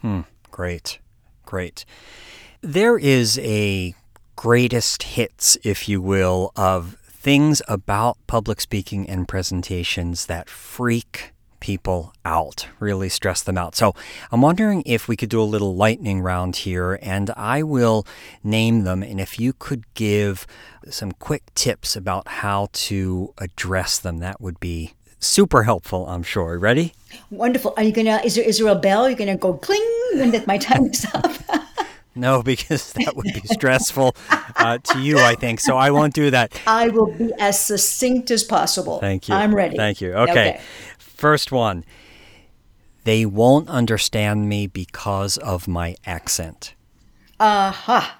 Hmm 0.00 0.22
great 0.50 0.98
great. 1.48 1.86
There 2.60 2.98
is 2.98 3.38
a 3.38 3.94
greatest 4.36 5.02
hits 5.02 5.56
if 5.64 5.88
you 5.88 6.02
will 6.02 6.52
of 6.56 6.98
things 7.00 7.62
about 7.66 8.18
public 8.26 8.60
speaking 8.60 9.08
and 9.08 9.26
presentations 9.26 10.26
that 10.26 10.50
freak 10.50 11.32
people 11.60 12.12
out, 12.24 12.66
really 12.80 13.08
stress 13.08 13.42
them 13.42 13.58
out. 13.58 13.74
So 13.74 13.94
I'm 14.30 14.42
wondering 14.42 14.82
if 14.86 15.08
we 15.08 15.16
could 15.16 15.28
do 15.28 15.40
a 15.40 15.44
little 15.44 15.74
lightning 15.74 16.20
round 16.20 16.56
here, 16.56 16.98
and 17.02 17.30
I 17.30 17.62
will 17.62 18.06
name 18.42 18.84
them. 18.84 19.02
And 19.02 19.20
if 19.20 19.38
you 19.38 19.52
could 19.52 19.84
give 19.94 20.46
some 20.88 21.12
quick 21.12 21.42
tips 21.54 21.96
about 21.96 22.28
how 22.28 22.68
to 22.72 23.34
address 23.38 23.98
them, 23.98 24.18
that 24.18 24.40
would 24.40 24.60
be 24.60 24.94
super 25.18 25.64
helpful, 25.64 26.06
I'm 26.08 26.22
sure. 26.22 26.58
Ready? 26.58 26.92
Wonderful. 27.30 27.74
Are 27.76 27.82
you 27.82 27.92
gonna? 27.92 28.20
Is 28.24 28.34
there 28.34 28.44
is 28.44 28.58
there 28.58 28.68
a 28.68 28.74
bell? 28.74 29.08
You're 29.08 29.18
gonna 29.18 29.36
go 29.36 29.54
cling, 29.54 29.84
that 30.14 30.46
my 30.46 30.58
time 30.58 30.86
is 30.86 31.06
up. 31.14 31.32
No, 32.18 32.42
because 32.42 32.92
that 32.94 33.14
would 33.14 33.32
be 33.32 33.40
stressful 33.44 34.14
uh, 34.56 34.78
to 34.78 34.98
you, 34.98 35.18
I 35.18 35.36
think. 35.36 35.60
So 35.60 35.76
I 35.76 35.90
won't 35.90 36.14
do 36.14 36.30
that. 36.30 36.60
I 36.66 36.88
will 36.88 37.12
be 37.12 37.32
as 37.38 37.58
succinct 37.58 38.30
as 38.30 38.42
possible. 38.42 38.98
Thank 38.98 39.28
you. 39.28 39.34
I'm 39.34 39.54
ready. 39.54 39.76
Thank 39.76 40.00
you. 40.00 40.12
Okay. 40.14 40.32
okay. 40.32 40.60
First 41.18 41.50
one 41.50 41.84
they 43.02 43.24
won't 43.26 43.68
understand 43.68 44.48
me 44.48 44.66
because 44.66 45.36
of 45.38 45.66
my 45.66 45.96
accent. 46.06 46.74
Aha. 47.40 47.96
Uh-huh. 47.96 48.14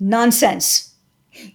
Nonsense. 0.00 0.94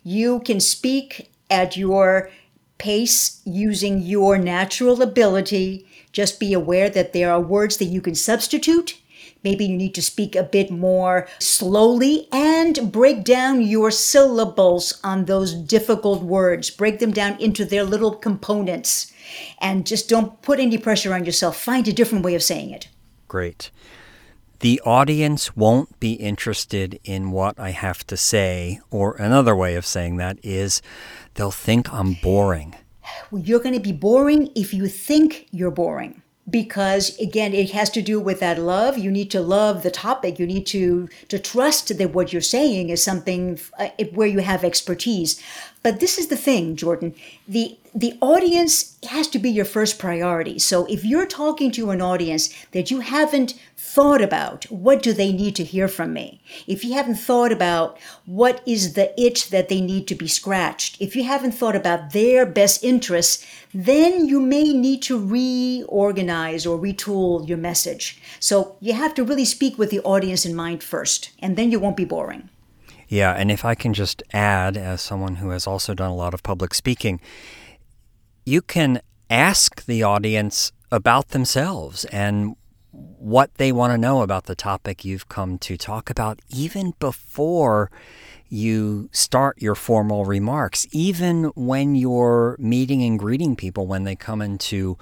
You 0.04 0.40
can 0.42 0.60
speak 0.60 1.32
at 1.50 1.76
your 1.76 2.30
pace 2.78 3.42
using 3.44 4.02
your 4.02 4.38
natural 4.38 5.02
ability. 5.02 5.88
Just 6.12 6.40
be 6.40 6.54
aware 6.54 6.90
that 6.90 7.12
there 7.12 7.32
are 7.32 7.42
words 7.42 7.78
that 7.78 7.86
you 7.86 8.02
can 8.02 8.16
substitute. 8.16 8.98
Maybe 9.44 9.66
you 9.66 9.78
need 9.78 9.96
to 9.96 10.02
speak 10.02 10.36
a 10.36 10.44
bit 10.44 10.70
more 10.70 11.28
slowly 11.40 12.28
and 12.32 12.92
break 12.92 13.24
down 13.24 13.62
your 13.62 13.90
syllables 13.90 15.00
on 15.04 15.26
those 15.26 15.54
difficult 15.54 16.24
words. 16.24 16.70
Break 16.70 17.00
them 17.00 17.12
down 17.12 17.40
into 17.40 17.64
their 17.64 17.84
little 17.84 18.14
components 18.14 19.14
and 19.60 19.88
just 19.88 20.10
don't 20.10 20.42
put 20.42 20.60
any 20.60 20.78
pressure 20.78 21.14
on 21.14 21.24
yourself. 21.24 21.58
Find 21.58 21.88
a 21.88 21.94
different 21.94 22.26
way 22.26 22.36
of 22.36 22.44
saying 22.44 22.72
it. 22.72 22.90
Great. 23.28 23.72
The 24.60 24.82
audience 24.82 25.56
won't 25.56 25.98
be 26.02 26.14
interested 26.14 27.00
in 27.06 27.32
what 27.32 27.58
I 27.58 27.72
have 27.72 28.06
to 28.08 28.18
say, 28.18 28.82
or 28.92 29.16
another 29.16 29.56
way 29.56 29.76
of 29.76 29.86
saying 29.86 30.18
that 30.18 30.38
is 30.44 30.82
they'll 31.36 31.50
think 31.50 31.94
I'm 31.94 32.16
boring. 32.16 32.76
Well, 33.32 33.42
you're 33.42 33.62
going 33.62 33.76
to 33.76 33.80
be 33.80 33.94
boring 33.94 34.50
if 34.56 34.74
you 34.74 34.88
think 34.88 35.48
you're 35.52 35.72
boring 35.72 36.24
because 36.50 37.18
again 37.20 37.54
it 37.54 37.72
has 37.72 37.90
to 37.92 38.02
do 38.02 38.20
with 38.20 38.40
that 38.40 38.60
love. 38.60 38.98
You 38.98 39.12
need 39.12 39.32
to 39.32 39.42
love 39.42 39.84
the 39.84 39.92
topic. 39.92 40.40
You 40.40 40.48
need 40.48 40.66
to 40.68 41.10
to 41.28 41.40
trust 41.40 41.98
that 41.98 42.14
what 42.14 42.32
you're 42.32 42.42
saying 42.42 42.90
is 42.90 43.04
something 43.04 43.60
uh, 43.78 43.90
where 44.14 44.28
you 44.28 44.40
have 44.40 44.64
expertise. 44.64 45.42
But 45.82 46.00
this 46.00 46.18
is 46.18 46.28
the 46.28 46.38
thing 46.38 46.76
jordan. 46.76 47.16
The 47.48 47.78
the 47.94 48.18
audience 48.22 48.98
has 49.04 49.28
to 49.30 49.40
be 49.40 49.50
your 49.50 49.66
first 49.66 49.98
priority. 49.98 50.60
So 50.60 50.86
if 50.86 51.04
you're 51.04 51.26
talking 51.26 51.72
to 51.72 51.92
an 51.92 52.02
audience 52.02 52.54
that 52.72 52.92
you 52.92 53.00
haven't 53.00 53.56
thought 53.78 54.22
about, 54.22 54.66
what 54.66 55.02
do 55.02 55.14
they 55.14 55.32
need 55.32 55.56
to 55.56 55.64
hear 55.64 55.88
from 55.88 56.14
me? 56.14 56.42
If 56.68 56.84
you 56.84 56.94
haven't 56.94 57.16
thought 57.16 57.52
about 57.52 57.98
what 58.26 58.62
is 58.68 58.94
the 58.94 59.20
itch 59.20 59.50
that 59.50 59.70
they 59.70 59.82
need 59.82 60.08
to 60.10 60.16
be 60.16 60.28
scratched, 60.28 61.02
if 61.02 61.16
you 61.16 61.24
haven't 61.24 61.54
thought 61.54 61.76
about 61.76 62.14
their 62.14 62.46
best 62.46 62.84
interests, 62.84 63.46
then 63.74 64.28
you 64.28 64.40
may 64.40 64.74
need 64.74 65.02
to 65.04 65.18
reorganize 65.18 66.66
or 66.66 66.78
retool 66.78 67.48
your 67.48 67.58
message. 67.58 68.22
So 68.40 68.76
you 68.80 68.94
have 68.94 69.14
to 69.16 69.24
really 69.24 69.46
speak 69.46 69.78
with 69.78 69.90
the 69.90 70.02
audience 70.02 70.46
in 70.46 70.56
mind 70.56 70.84
first, 70.84 71.32
and 71.40 71.58
then 71.58 71.72
you 71.72 71.80
won't 71.80 71.98
be 71.98 72.06
boring. 72.06 72.50
Yeah, 73.08 73.34
and 73.34 73.50
if 73.50 73.66
I 73.66 73.74
can 73.74 73.96
just 73.96 74.22
add, 74.34 74.78
as 74.78 75.02
someone 75.02 75.38
who 75.38 75.50
has 75.50 75.66
also 75.66 75.96
done 75.96 76.12
a 76.12 76.16
lot 76.16 76.36
of 76.36 76.44
public 76.44 76.76
speaking, 76.76 77.20
you 78.50 78.64
can 78.64 79.00
ask 79.30 79.86
the 79.86 80.02
audience 80.02 80.72
about 80.92 81.30
themselves 81.30 82.04
and 82.06 82.56
what 82.92 83.54
they 83.56 83.72
want 83.72 83.94
to 83.94 83.98
know 83.98 84.24
about 84.24 84.46
the 84.46 84.56
topic 84.56 85.06
you've 85.06 85.30
come 85.30 85.60
to 85.60 85.78
talk 85.78 86.10
about, 86.10 86.40
even 86.50 86.94
before 87.00 87.92
you 88.50 89.08
start 89.12 89.62
your 89.62 89.76
formal 89.76 90.26
remarks, 90.26 90.88
even 90.92 91.44
when 91.56 91.94
you're 91.94 92.56
meeting 92.58 93.04
and 93.04 93.20
greeting 93.20 93.56
people 93.56 93.86
when 93.86 94.04
they 94.04 94.16
come 94.16 94.42
into 94.42 94.98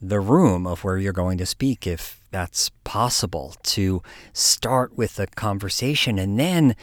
the 0.00 0.18
room 0.18 0.66
of 0.66 0.82
where 0.82 0.96
you're 0.96 1.12
going 1.12 1.36
to 1.36 1.44
speak, 1.44 1.86
if 1.86 2.22
that's 2.30 2.70
possible, 2.82 3.54
to 3.62 4.02
start 4.32 4.96
with 4.96 5.20
a 5.20 5.26
conversation. 5.26 6.18
And 6.18 6.40
then 6.40 6.74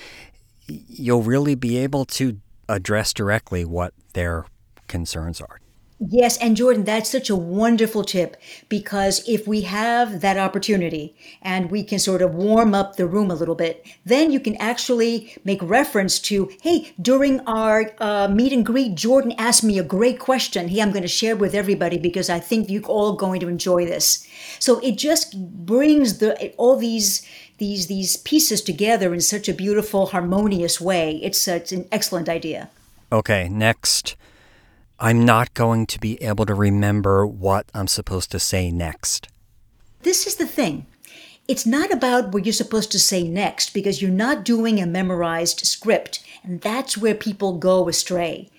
you'll 0.67 1.23
really 1.23 1.55
be 1.55 1.77
able 1.77 2.05
to 2.05 2.39
address 2.69 3.13
directly 3.13 3.65
what 3.65 3.95
their 4.13 4.45
concerns 4.87 5.41
are. 5.41 5.59
Yes, 5.99 6.37
and 6.37 6.57
Jordan, 6.57 6.83
that's 6.83 7.09
such 7.09 7.29
a 7.29 7.35
wonderful 7.35 8.03
tip 8.03 8.35
because 8.67 9.23
if 9.27 9.47
we 9.47 9.61
have 9.61 10.21
that 10.21 10.37
opportunity 10.37 11.15
and 11.41 11.71
we 11.71 11.83
can 11.83 11.99
sort 11.99 12.21
of 12.21 12.35
warm 12.35 12.73
up 12.73 12.95
the 12.95 13.07
room 13.07 13.31
a 13.31 13.35
little 13.35 13.55
bit, 13.55 13.85
then 14.03 14.31
you 14.31 14.39
can 14.39 14.55
actually 14.57 15.37
make 15.45 15.61
reference 15.61 16.19
to, 16.19 16.51
hey, 16.61 16.93
during 17.01 17.39
our 17.41 17.91
uh, 17.99 18.27
meet 18.27 18.51
and 18.51 18.65
greet, 18.65 18.95
Jordan 18.95 19.33
asked 19.37 19.63
me 19.63 19.79
a 19.79 19.83
great 19.83 20.19
question. 20.19 20.67
Hey, 20.67 20.81
I'm 20.81 20.91
going 20.91 21.03
to 21.03 21.07
share 21.07 21.35
with 21.35 21.55
everybody 21.55 21.97
because 21.97 22.29
I 22.29 22.39
think 22.39 22.69
you're 22.69 22.83
all 22.83 23.13
going 23.13 23.39
to 23.39 23.47
enjoy 23.47 23.85
this. 23.85 24.27
So 24.59 24.79
it 24.79 24.97
just 24.97 25.37
brings 25.65 26.17
the 26.17 26.53
all 26.57 26.75
these 26.75 27.25
these 27.59 27.87
these 27.87 28.17
pieces 28.17 28.61
together 28.61 29.13
in 29.13 29.21
such 29.21 29.47
a 29.47 29.53
beautiful, 29.53 30.07
harmonious 30.07 30.81
way. 30.81 31.19
It's, 31.23 31.47
uh, 31.47 31.53
it's 31.53 31.71
an 31.71 31.87
excellent 31.91 32.27
idea. 32.27 32.69
Okay, 33.11 33.47
next. 33.47 34.17
I'm 34.99 35.25
not 35.25 35.53
going 35.53 35.85
to 35.87 35.99
be 35.99 36.21
able 36.21 36.45
to 36.45 36.53
remember 36.53 37.25
what 37.25 37.65
I'm 37.73 37.87
supposed 37.87 38.31
to 38.31 38.39
say 38.39 38.71
next. 38.71 39.27
This 40.01 40.27
is 40.27 40.35
the 40.35 40.45
thing. 40.45 40.85
It's 41.47 41.65
not 41.65 41.91
about 41.91 42.31
what 42.31 42.45
you're 42.45 42.53
supposed 42.53 42.91
to 42.93 42.99
say 42.99 43.27
next 43.27 43.73
because 43.73 44.01
you're 44.01 44.11
not 44.11 44.45
doing 44.45 44.79
a 44.79 44.85
memorized 44.85 45.65
script, 45.65 46.23
and 46.43 46.61
that's 46.61 46.97
where 46.97 47.15
people 47.15 47.57
go 47.57 47.89
astray 47.89 48.49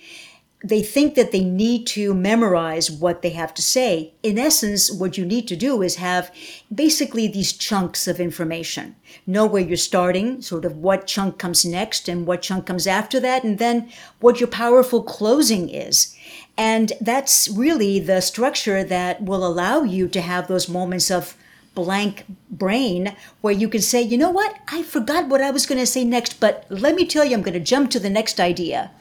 they 0.64 0.82
think 0.82 1.14
that 1.14 1.30
they 1.30 1.44
need 1.44 1.86
to 1.86 2.14
memorize 2.14 2.90
what 2.90 3.20
they 3.20 3.30
have 3.30 3.52
to 3.52 3.60
say. 3.60 4.14
In 4.22 4.38
essence, 4.38 4.90
what 4.90 5.18
you 5.18 5.26
need 5.26 5.46
to 5.48 5.56
do 5.56 5.82
is 5.82 5.96
have 5.96 6.34
basically 6.74 7.28
these 7.28 7.52
chunks 7.52 8.08
of 8.08 8.18
information. 8.18 8.96
Know 9.26 9.44
where 9.44 9.62
you're 9.62 9.76
starting, 9.76 10.40
sort 10.40 10.64
of 10.64 10.78
what 10.78 11.06
chunk 11.06 11.38
comes 11.38 11.66
next 11.66 12.08
and 12.08 12.26
what 12.26 12.40
chunk 12.40 12.64
comes 12.64 12.86
after 12.86 13.20
that, 13.20 13.44
and 13.44 13.58
then 13.58 13.90
what 14.20 14.40
your 14.40 14.48
powerful 14.48 15.02
closing 15.02 15.68
is. 15.68 16.13
And 16.56 16.92
that's 17.00 17.48
really 17.48 17.98
the 17.98 18.20
structure 18.20 18.84
that 18.84 19.22
will 19.22 19.44
allow 19.46 19.82
you 19.82 20.08
to 20.08 20.20
have 20.20 20.46
those 20.46 20.68
moments 20.68 21.10
of 21.10 21.36
blank 21.74 22.24
brain 22.50 23.16
where 23.40 23.52
you 23.52 23.68
can 23.68 23.80
say, 23.80 24.00
you 24.00 24.16
know 24.16 24.30
what, 24.30 24.56
I 24.68 24.82
forgot 24.82 25.28
what 25.28 25.40
I 25.40 25.50
was 25.50 25.66
going 25.66 25.80
to 25.80 25.86
say 25.86 26.04
next, 26.04 26.38
but 26.38 26.66
let 26.68 26.94
me 26.94 27.04
tell 27.04 27.24
you, 27.24 27.34
I'm 27.34 27.42
going 27.42 27.54
to 27.54 27.60
jump 27.60 27.90
to 27.90 28.00
the 28.00 28.10
next 28.10 28.38
idea. 28.38 28.92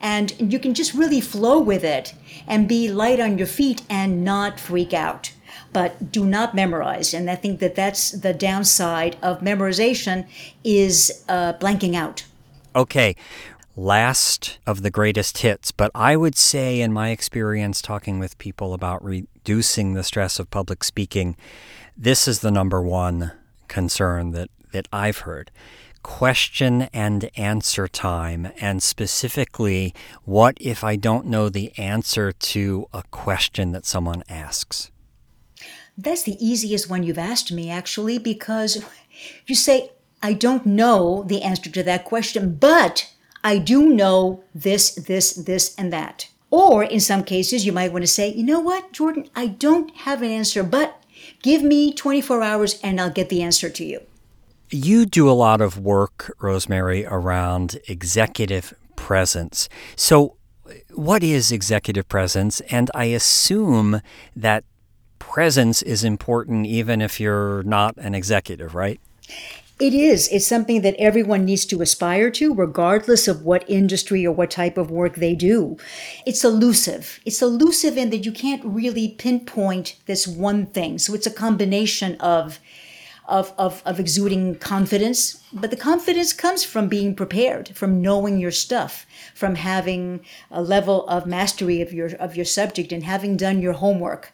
And 0.00 0.34
you 0.52 0.58
can 0.58 0.74
just 0.74 0.94
really 0.94 1.20
flow 1.20 1.60
with 1.60 1.84
it 1.84 2.14
and 2.46 2.68
be 2.68 2.90
light 2.90 3.20
on 3.20 3.38
your 3.38 3.46
feet 3.46 3.82
and 3.88 4.24
not 4.24 4.58
freak 4.58 4.92
out. 4.92 5.32
But 5.72 6.12
do 6.12 6.24
not 6.24 6.54
memorize. 6.54 7.14
And 7.14 7.30
I 7.30 7.34
think 7.34 7.60
that 7.60 7.74
that's 7.74 8.10
the 8.10 8.34
downside 8.34 9.16
of 9.22 9.40
memorization 9.40 10.26
is 10.64 11.24
uh, 11.28 11.54
blanking 11.54 11.94
out. 11.94 12.24
Okay, 12.74 13.16
last 13.76 14.58
of 14.66 14.82
the 14.82 14.90
greatest 14.90 15.38
hits, 15.38 15.72
but 15.72 15.90
I 15.94 16.16
would 16.16 16.36
say, 16.36 16.80
in 16.80 16.92
my 16.92 17.10
experience 17.10 17.80
talking 17.80 18.18
with 18.18 18.38
people 18.38 18.74
about 18.74 19.04
reducing 19.04 19.94
the 19.94 20.04
stress 20.04 20.38
of 20.38 20.50
public 20.50 20.84
speaking, 20.84 21.36
this 21.96 22.28
is 22.28 22.40
the 22.40 22.50
number 22.50 22.82
one 22.82 23.32
concern 23.68 24.32
that, 24.32 24.50
that 24.72 24.88
I've 24.92 25.18
heard 25.18 25.50
question 26.02 26.82
and 26.92 27.30
answer 27.36 27.86
time, 27.86 28.50
and 28.60 28.82
specifically, 28.82 29.94
what 30.24 30.56
if 30.60 30.82
I 30.82 30.96
don't 30.96 31.26
know 31.26 31.48
the 31.48 31.76
answer 31.78 32.32
to 32.32 32.88
a 32.92 33.02
question 33.10 33.72
that 33.72 33.86
someone 33.86 34.22
asks? 34.28 34.90
That's 35.96 36.24
the 36.24 36.44
easiest 36.44 36.90
one 36.90 37.02
you've 37.02 37.18
asked 37.18 37.52
me, 37.52 37.70
actually, 37.70 38.18
because 38.18 38.84
you 39.46 39.54
say, 39.54 39.92
I 40.22 40.32
don't 40.32 40.66
know 40.66 41.24
the 41.24 41.42
answer 41.42 41.70
to 41.70 41.82
that 41.84 42.04
question, 42.04 42.54
but 42.54 43.12
I 43.44 43.58
do 43.58 43.88
know 43.88 44.44
this, 44.54 44.94
this, 44.94 45.32
this, 45.32 45.74
and 45.76 45.92
that. 45.92 46.28
Or 46.50 46.84
in 46.84 47.00
some 47.00 47.24
cases, 47.24 47.64
you 47.64 47.72
might 47.72 47.92
want 47.92 48.02
to 48.02 48.08
say, 48.08 48.32
you 48.32 48.44
know 48.44 48.60
what, 48.60 48.92
Jordan, 48.92 49.28
I 49.34 49.46
don't 49.46 49.94
have 49.96 50.22
an 50.22 50.30
answer, 50.30 50.62
but 50.62 51.02
Give 51.42 51.62
me 51.62 51.92
24 51.92 52.42
hours 52.42 52.80
and 52.82 53.00
I'll 53.00 53.10
get 53.10 53.28
the 53.28 53.42
answer 53.42 53.68
to 53.68 53.84
you. 53.84 54.00
You 54.70 55.04
do 55.04 55.28
a 55.28 55.32
lot 55.32 55.60
of 55.60 55.78
work, 55.78 56.34
Rosemary, 56.40 57.04
around 57.04 57.78
executive 57.88 58.72
presence. 58.96 59.68
So, 59.96 60.36
what 60.94 61.22
is 61.22 61.52
executive 61.52 62.08
presence? 62.08 62.60
And 62.70 62.90
I 62.94 63.06
assume 63.06 64.00
that 64.34 64.64
presence 65.18 65.82
is 65.82 66.04
important 66.04 66.66
even 66.66 67.02
if 67.02 67.20
you're 67.20 67.62
not 67.64 67.96
an 67.98 68.14
executive, 68.14 68.74
right? 68.74 69.00
It 69.82 69.94
is. 69.94 70.28
It's 70.28 70.46
something 70.46 70.82
that 70.82 70.94
everyone 70.96 71.44
needs 71.44 71.66
to 71.66 71.82
aspire 71.82 72.30
to, 72.30 72.54
regardless 72.54 73.26
of 73.26 73.42
what 73.42 73.68
industry 73.68 74.24
or 74.24 74.30
what 74.30 74.52
type 74.52 74.78
of 74.78 74.92
work 74.92 75.16
they 75.16 75.34
do. 75.34 75.76
It's 76.24 76.44
elusive. 76.44 77.18
It's 77.24 77.42
elusive 77.42 77.98
in 77.98 78.10
that 78.10 78.24
you 78.24 78.30
can't 78.30 78.64
really 78.64 79.08
pinpoint 79.08 79.96
this 80.06 80.24
one 80.24 80.66
thing. 80.66 81.00
So 81.00 81.14
it's 81.14 81.26
a 81.26 81.32
combination 81.32 82.14
of 82.20 82.60
of, 83.26 83.52
of, 83.58 83.82
of 83.84 83.98
exuding 83.98 84.56
confidence, 84.56 85.42
but 85.52 85.70
the 85.70 85.76
confidence 85.76 86.32
comes 86.32 86.64
from 86.64 86.88
being 86.88 87.14
prepared, 87.14 87.70
from 87.70 88.02
knowing 88.02 88.38
your 88.38 88.50
stuff, 88.50 89.06
from 89.34 89.54
having 89.54 90.20
a 90.50 90.62
level 90.62 91.08
of 91.08 91.26
mastery 91.26 91.80
of 91.80 91.92
your 91.92 92.10
of 92.20 92.36
your 92.36 92.44
subject 92.44 92.92
and 92.92 93.02
having 93.02 93.36
done 93.36 93.60
your 93.60 93.72
homework 93.72 94.32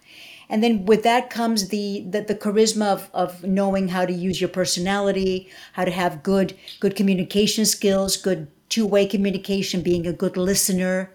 and 0.50 0.62
then 0.62 0.87
with 0.87 1.02
that 1.02 1.30
comes 1.30 1.68
the, 1.68 2.04
the 2.08 2.22
the, 2.22 2.34
charisma 2.34 2.87
of, 2.87 3.11
of 3.12 3.44
knowing 3.44 3.88
how 3.88 4.04
to 4.04 4.12
use 4.12 4.40
your 4.40 4.50
personality 4.50 5.48
how 5.74 5.84
to 5.84 5.90
have 5.90 6.22
good 6.22 6.56
good 6.80 6.96
communication 6.96 7.64
skills 7.64 8.16
good 8.16 8.48
two-way 8.68 9.06
communication 9.06 9.82
being 9.82 10.06
a 10.06 10.12
good 10.12 10.37
listener 10.37 11.11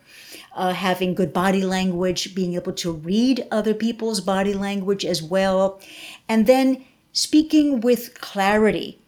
uh, 0.55 0.73
having 0.73 1.15
good 1.15 1.33
body 1.33 1.63
language 1.63 2.35
being 2.35 2.53
able 2.53 2.73
to 2.73 2.91
read 2.91 3.47
other 3.51 3.73
people's 3.73 4.21
body 4.21 4.53
language 4.53 5.05
as 5.05 5.21
well. 5.21 5.81
And 6.29 6.47
then 6.47 6.85
speaking 7.11 7.81
with 7.81 8.19
clarity 8.19 8.99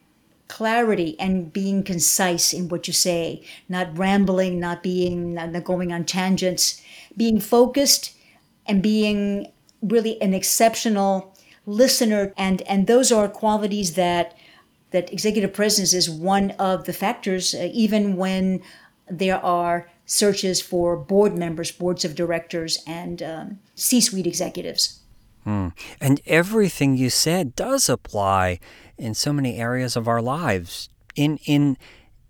clarity 0.47 1.19
and 1.19 1.51
being 1.51 1.81
concise 1.81 2.53
in 2.53 2.69
what 2.69 2.85
you 2.85 2.93
say 2.93 3.41
not 3.67 3.97
rambling 3.97 4.59
not 4.59 4.83
being 4.83 5.33
not 5.33 5.63
going 5.63 5.91
on 5.91 6.05
tangents 6.05 6.79
being 7.17 7.39
focused 7.39 8.15
and 8.67 8.83
being 8.83 9.51
really 9.87 10.21
an 10.21 10.33
exceptional 10.33 11.33
listener 11.65 12.33
and 12.37 12.61
and 12.63 12.87
those 12.87 13.11
are 13.11 13.27
qualities 13.27 13.95
that 13.95 14.35
that 14.91 15.11
executive 15.11 15.53
presence 15.53 15.93
is 15.93 16.09
one 16.09 16.51
of 16.51 16.85
the 16.85 16.93
factors 16.93 17.55
uh, 17.55 17.69
even 17.73 18.15
when 18.15 18.61
there 19.09 19.43
are 19.43 19.89
searches 20.05 20.61
for 20.61 20.95
board 20.95 21.35
members 21.35 21.71
boards 21.71 22.05
of 22.05 22.15
directors 22.15 22.77
and 22.85 23.23
um, 23.23 23.59
c-suite 23.73 24.27
executives 24.27 24.99
hmm. 25.43 25.69
and 25.99 26.21
everything 26.27 26.95
you 26.95 27.09
said 27.09 27.55
does 27.55 27.89
apply 27.89 28.59
in 28.97 29.13
so 29.13 29.33
many 29.33 29.57
areas 29.57 29.95
of 29.95 30.07
our 30.07 30.21
lives 30.21 30.89
in 31.15 31.37
in 31.45 31.77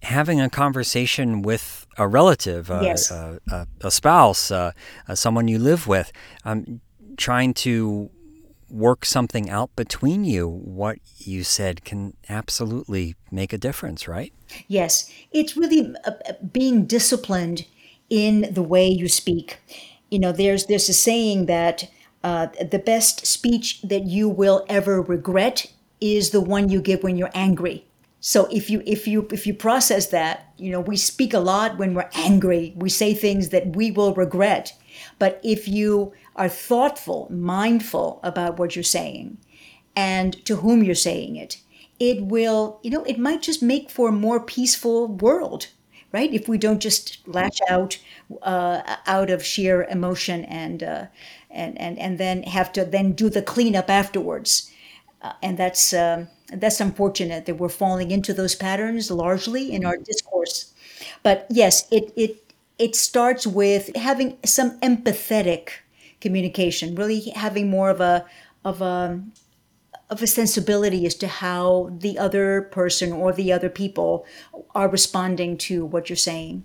having 0.02 0.40
a 0.40 0.50
conversation 0.50 1.42
with 1.42 1.88
a 1.98 2.08
relative, 2.08 2.70
uh, 2.70 2.82
yes. 2.84 3.12
uh, 3.12 3.40
uh, 3.52 3.66
a 3.82 3.90
spouse, 3.90 4.52
someone 5.16 5.48
you 5.48 5.58
live 5.58 5.88
with, 5.88 6.12
um, 6.44 6.80
trying 7.16 7.54
to 7.56 8.10
work 8.70 9.06
something 9.06 9.50
out 9.50 9.76
between 9.76 10.26
you, 10.26 10.48
what 10.48 10.98
you 11.18 11.44
said 11.44 11.86
can 11.86 12.16
absolutely 12.30 13.16
make 13.32 13.54
a 13.54 13.58
difference, 13.58 14.08
right? 14.08 14.34
Yes. 14.68 15.10
It's 15.32 15.56
really 15.56 15.96
uh, 16.06 16.12
uh, 16.28 16.34
being 16.52 16.86
disciplined 16.86 17.66
in 18.10 18.54
the 18.54 18.64
way 18.64 18.88
you 18.88 19.08
speak. 19.08 19.60
You 20.10 20.20
know, 20.20 20.32
there's 20.32 20.66
there's 20.66 20.90
a 20.90 20.94
saying 20.94 21.48
that 21.48 21.90
uh, 22.24 22.48
the 22.72 22.80
best 22.80 23.26
speech 23.26 23.82
that 23.84 24.06
you 24.06 24.30
will 24.30 24.66
ever 24.70 25.02
regret 25.02 25.72
is 26.02 26.32
the 26.32 26.42
one 26.42 26.70
you 26.70 26.82
give 26.82 27.04
when 27.04 27.18
you're 27.18 27.32
angry. 27.34 27.86
So 28.20 28.48
if 28.52 28.70
you 28.70 28.82
if 28.86 29.08
you 29.08 29.28
if 29.32 29.46
you 29.46 29.54
process 29.54 30.08
that, 30.08 30.52
you 30.58 30.72
know, 30.72 30.80
we 30.80 30.98
speak 30.98 31.34
a 31.34 31.40
lot 31.40 31.78
when 31.78 31.94
we're 31.94 32.10
angry. 32.14 32.74
We 32.76 32.90
say 32.90 33.14
things 33.14 33.50
that 33.50 33.76
we 33.76 33.92
will 33.92 34.14
regret. 34.14 34.74
But 35.20 35.40
if 35.44 35.68
you 35.68 36.14
are 36.36 36.50
thoughtful, 36.50 37.28
mindful 37.32 38.20
about 38.24 38.58
what 38.60 38.76
you're 38.76 38.84
saying 38.84 39.38
and 39.96 40.44
to 40.46 40.58
whom 40.58 40.84
you're 40.84 40.96
saying 40.96 41.36
it, 41.36 41.58
it 42.00 42.24
will, 42.24 42.80
you 42.84 42.90
know, 42.90 43.04
it 43.04 43.18
might 43.18 43.42
just 43.42 43.64
make 43.64 43.90
for 43.90 44.10
a 44.10 44.14
more 44.14 44.40
peaceful 44.40 45.08
world, 45.08 45.68
right? 46.12 46.34
If 46.34 46.48
we 46.48 46.58
don't 46.58 46.80
just 46.82 47.26
lash 47.28 47.60
out 47.70 47.98
uh, 48.42 48.82
out 49.08 49.30
of 49.30 49.46
sheer 49.46 49.84
emotion 49.84 50.44
and, 50.46 50.84
uh, 50.84 51.06
and 51.50 51.80
and 51.80 51.98
and 52.00 52.18
then 52.18 52.44
have 52.44 52.74
to 52.74 52.84
then 52.84 53.14
do 53.14 53.30
the 53.30 53.42
cleanup 53.42 53.90
afterwards, 53.90 54.72
uh, 55.22 55.34
and 55.42 55.58
that's 55.58 55.94
um, 55.94 56.28
that's 56.50 56.82
unfortunate 56.82 57.46
that 57.46 57.56
we're 57.56 57.70
falling 57.70 58.12
into 58.12 58.34
those 58.34 58.56
patterns 58.56 59.10
largely 59.10 59.72
in 59.72 59.86
our 59.86 59.98
discourse. 59.98 60.74
But 61.24 61.48
yes, 61.50 61.88
it 61.92 62.12
it 62.18 62.54
it 62.78 62.96
starts 62.96 63.48
with 63.48 63.96
having 63.96 64.38
some 64.44 64.80
empathetic 64.82 65.70
communication, 66.26 66.96
really 66.96 67.20
having 67.36 67.70
more 67.70 67.92
of 67.92 68.02
a 68.02 68.26
of 68.66 68.82
a 68.82 69.22
of 70.10 70.22
a 70.22 70.28
sensibility 70.28 71.06
as 71.06 71.14
to 71.16 71.28
how 71.28 71.90
the 71.92 72.18
other 72.18 72.64
person 72.64 73.12
or 73.12 73.32
the 73.32 73.54
other 73.54 73.70
people 73.70 74.26
are 74.74 74.90
responding 74.90 75.58
to 75.58 75.86
what 75.86 76.10
you're 76.10 76.18
saying. 76.18 76.64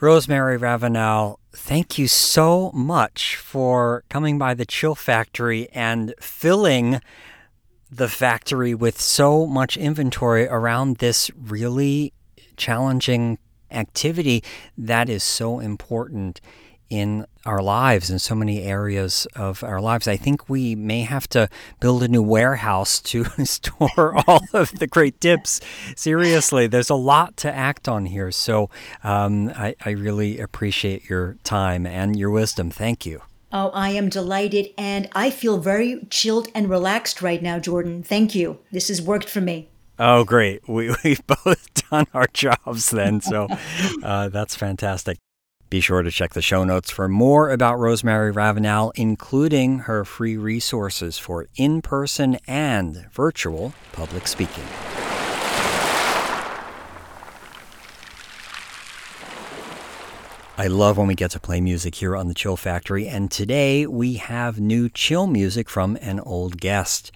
Rosemary 0.00 0.58
Ravinal, 0.58 1.36
thank 1.52 1.98
you 1.98 2.08
so 2.08 2.72
much 2.72 3.36
for 3.36 4.02
coming 4.08 4.38
by 4.38 4.54
the 4.54 4.64
Chill 4.64 4.94
Factory 4.94 5.68
and 5.72 6.14
filling 6.20 7.00
the 7.90 8.08
factory 8.08 8.74
with 8.74 9.00
so 9.00 9.46
much 9.46 9.76
inventory 9.76 10.48
around 10.48 10.96
this 10.96 11.30
really 11.36 12.12
challenging 12.56 13.38
activity 13.70 14.42
that 14.76 15.08
is 15.08 15.22
so 15.22 15.60
important 15.60 16.40
in 16.90 17.24
our 17.46 17.62
lives 17.62 18.10
in 18.10 18.18
so 18.18 18.34
many 18.34 18.62
areas 18.62 19.26
of 19.34 19.64
our 19.64 19.80
lives. 19.80 20.06
I 20.06 20.16
think 20.16 20.48
we 20.48 20.74
may 20.74 21.02
have 21.02 21.28
to 21.30 21.48
build 21.78 22.02
a 22.02 22.08
new 22.08 22.22
warehouse 22.22 23.00
to 23.00 23.24
store 23.44 24.14
all 24.26 24.42
of 24.52 24.78
the 24.78 24.86
great 24.86 25.20
tips. 25.20 25.60
Seriously, 25.96 26.66
there's 26.66 26.90
a 26.90 26.96
lot 26.96 27.36
to 27.38 27.52
act 27.52 27.88
on 27.88 28.06
here. 28.06 28.30
So 28.30 28.68
um, 29.02 29.50
I, 29.50 29.74
I 29.84 29.90
really 29.90 30.40
appreciate 30.40 31.08
your 31.08 31.36
time 31.44 31.86
and 31.86 32.18
your 32.18 32.30
wisdom. 32.30 32.70
Thank 32.70 33.06
you. 33.06 33.22
Oh, 33.52 33.70
I 33.70 33.90
am 33.90 34.08
delighted 34.08 34.68
and 34.76 35.08
I 35.12 35.30
feel 35.30 35.58
very 35.58 36.06
chilled 36.10 36.48
and 36.54 36.68
relaxed 36.68 37.22
right 37.22 37.42
now, 37.42 37.58
Jordan. 37.58 38.02
Thank 38.02 38.34
you. 38.34 38.58
This 38.70 38.88
has 38.88 39.00
worked 39.00 39.28
for 39.28 39.40
me. 39.40 39.68
Oh, 39.98 40.24
great. 40.24 40.68
We, 40.68 40.94
we've 41.04 41.26
both 41.26 41.90
done 41.90 42.06
our 42.14 42.26
jobs 42.32 42.90
then. 42.90 43.20
So 43.20 43.48
uh, 44.02 44.28
that's 44.28 44.54
fantastic. 44.54 45.18
Be 45.70 45.80
sure 45.80 46.02
to 46.02 46.10
check 46.10 46.34
the 46.34 46.42
show 46.42 46.64
notes 46.64 46.90
for 46.90 47.06
more 47.06 47.50
about 47.50 47.78
Rosemary 47.78 48.32
Ravinal, 48.32 48.90
including 48.96 49.78
her 49.80 50.04
free 50.04 50.36
resources 50.36 51.16
for 51.16 51.46
in 51.54 51.80
person 51.80 52.38
and 52.48 53.06
virtual 53.12 53.72
public 53.92 54.26
speaking. 54.26 54.64
I 60.58 60.66
love 60.66 60.98
when 60.98 61.06
we 61.06 61.14
get 61.14 61.30
to 61.30 61.40
play 61.40 61.60
music 61.60 61.94
here 61.94 62.16
on 62.16 62.26
the 62.26 62.34
Chill 62.34 62.56
Factory, 62.56 63.06
and 63.06 63.30
today 63.30 63.86
we 63.86 64.14
have 64.14 64.58
new 64.58 64.88
chill 64.88 65.28
music 65.28 65.70
from 65.70 65.96
an 66.02 66.18
old 66.18 66.60
guest. 66.60 67.12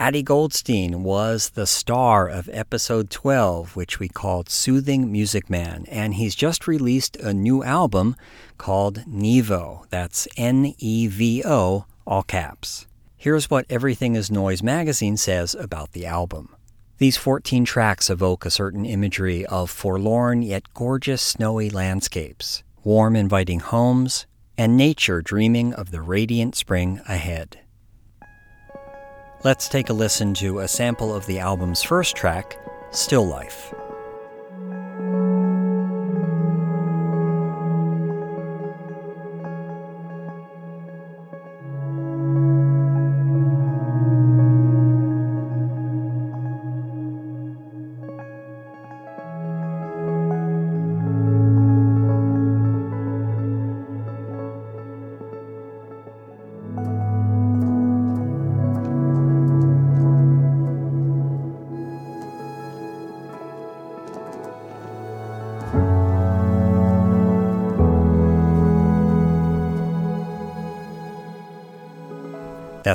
Adi 0.00 0.22
Goldstein 0.22 1.02
was 1.02 1.50
the 1.50 1.66
star 1.66 2.28
of 2.28 2.48
episode 2.52 3.10
12, 3.10 3.74
which 3.74 3.98
we 3.98 4.08
called 4.08 4.48
Soothing 4.48 5.10
Music 5.10 5.50
Man, 5.50 5.86
and 5.88 6.14
he's 6.14 6.36
just 6.36 6.68
released 6.68 7.16
a 7.16 7.34
new 7.34 7.64
album 7.64 8.14
called 8.58 8.98
Nevo. 9.08 9.86
That's 9.90 10.28
N 10.36 10.72
E 10.78 11.08
V 11.08 11.42
O, 11.44 11.86
all 12.06 12.22
caps. 12.22 12.86
Here's 13.16 13.50
what 13.50 13.66
Everything 13.68 14.14
is 14.14 14.30
Noise 14.30 14.62
magazine 14.62 15.16
says 15.16 15.56
about 15.56 15.90
the 15.90 16.06
album. 16.06 16.54
These 16.98 17.16
14 17.16 17.64
tracks 17.64 18.08
evoke 18.08 18.46
a 18.46 18.52
certain 18.52 18.84
imagery 18.84 19.44
of 19.46 19.68
forlorn 19.68 20.42
yet 20.42 20.72
gorgeous 20.74 21.22
snowy 21.22 21.70
landscapes 21.70 22.62
warm, 22.84 23.16
inviting 23.16 23.58
homes, 23.58 24.26
and 24.56 24.76
nature 24.76 25.22
dreaming 25.22 25.74
of 25.74 25.90
the 25.90 26.00
radiant 26.00 26.54
spring 26.54 27.00
ahead. 27.08 27.58
Let's 29.44 29.68
take 29.68 29.88
a 29.88 29.92
listen 29.92 30.34
to 30.34 30.58
a 30.58 30.66
sample 30.66 31.14
of 31.14 31.24
the 31.26 31.38
album's 31.38 31.80
first 31.80 32.16
track, 32.16 32.58
Still 32.90 33.24
Life. 33.24 33.72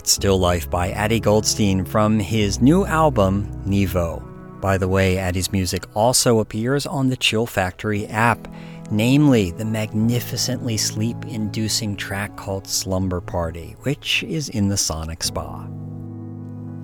Still 0.05 0.37
Life 0.37 0.69
by 0.69 0.93
Adi 0.93 1.19
Goldstein 1.19 1.85
from 1.85 2.19
his 2.19 2.61
new 2.61 2.85
album, 2.85 3.49
Nevo. 3.65 4.21
By 4.59 4.77
the 4.77 4.87
way, 4.87 5.17
Adi's 5.19 5.51
music 5.51 5.85
also 5.93 6.39
appears 6.39 6.85
on 6.85 7.09
the 7.09 7.17
Chill 7.17 7.45
Factory 7.45 8.05
app, 8.07 8.47
namely 8.91 9.51
the 9.51 9.65
magnificently 9.65 10.77
sleep 10.77 11.17
inducing 11.25 11.95
track 11.95 12.35
called 12.35 12.67
Slumber 12.67 13.21
Party, 13.21 13.75
which 13.81 14.23
is 14.23 14.49
in 14.49 14.67
the 14.69 14.77
Sonic 14.77 15.23
Spa. 15.23 15.67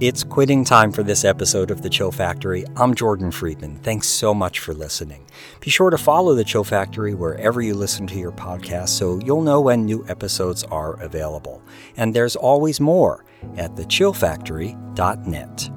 It's 0.01 0.23
quitting 0.23 0.63
time 0.63 0.93
for 0.93 1.03
this 1.03 1.25
episode 1.25 1.71
of 1.71 1.81
The 1.81 1.89
Chill 1.89 2.13
Factory. 2.13 2.63
I'm 2.77 2.95
Jordan 2.95 3.31
Friedman. 3.31 3.79
Thanks 3.79 4.07
so 4.07 4.33
much 4.33 4.59
for 4.59 4.73
listening. 4.73 5.25
Be 5.59 5.69
sure 5.69 5.89
to 5.89 5.97
follow 5.97 6.35
The 6.35 6.45
Chill 6.45 6.63
Factory 6.63 7.13
wherever 7.13 7.61
you 7.61 7.73
listen 7.73 8.07
to 8.07 8.17
your 8.17 8.31
podcast 8.31 8.89
so 8.89 9.19
you'll 9.19 9.41
know 9.41 9.59
when 9.59 9.83
new 9.83 10.05
episodes 10.07 10.63
are 10.63 10.97
available. 11.01 11.61
And 11.97 12.15
there's 12.15 12.37
always 12.37 12.79
more 12.79 13.25
at 13.57 13.75
thechillfactory.net. 13.75 15.69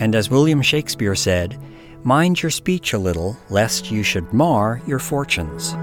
And 0.00 0.14
as 0.16 0.28
William 0.28 0.60
Shakespeare 0.60 1.14
said, 1.14 1.56
mind 2.02 2.42
your 2.42 2.50
speech 2.50 2.94
a 2.94 2.98
little, 2.98 3.38
lest 3.48 3.92
you 3.92 4.02
should 4.02 4.32
mar 4.32 4.82
your 4.88 4.98
fortunes. 4.98 5.76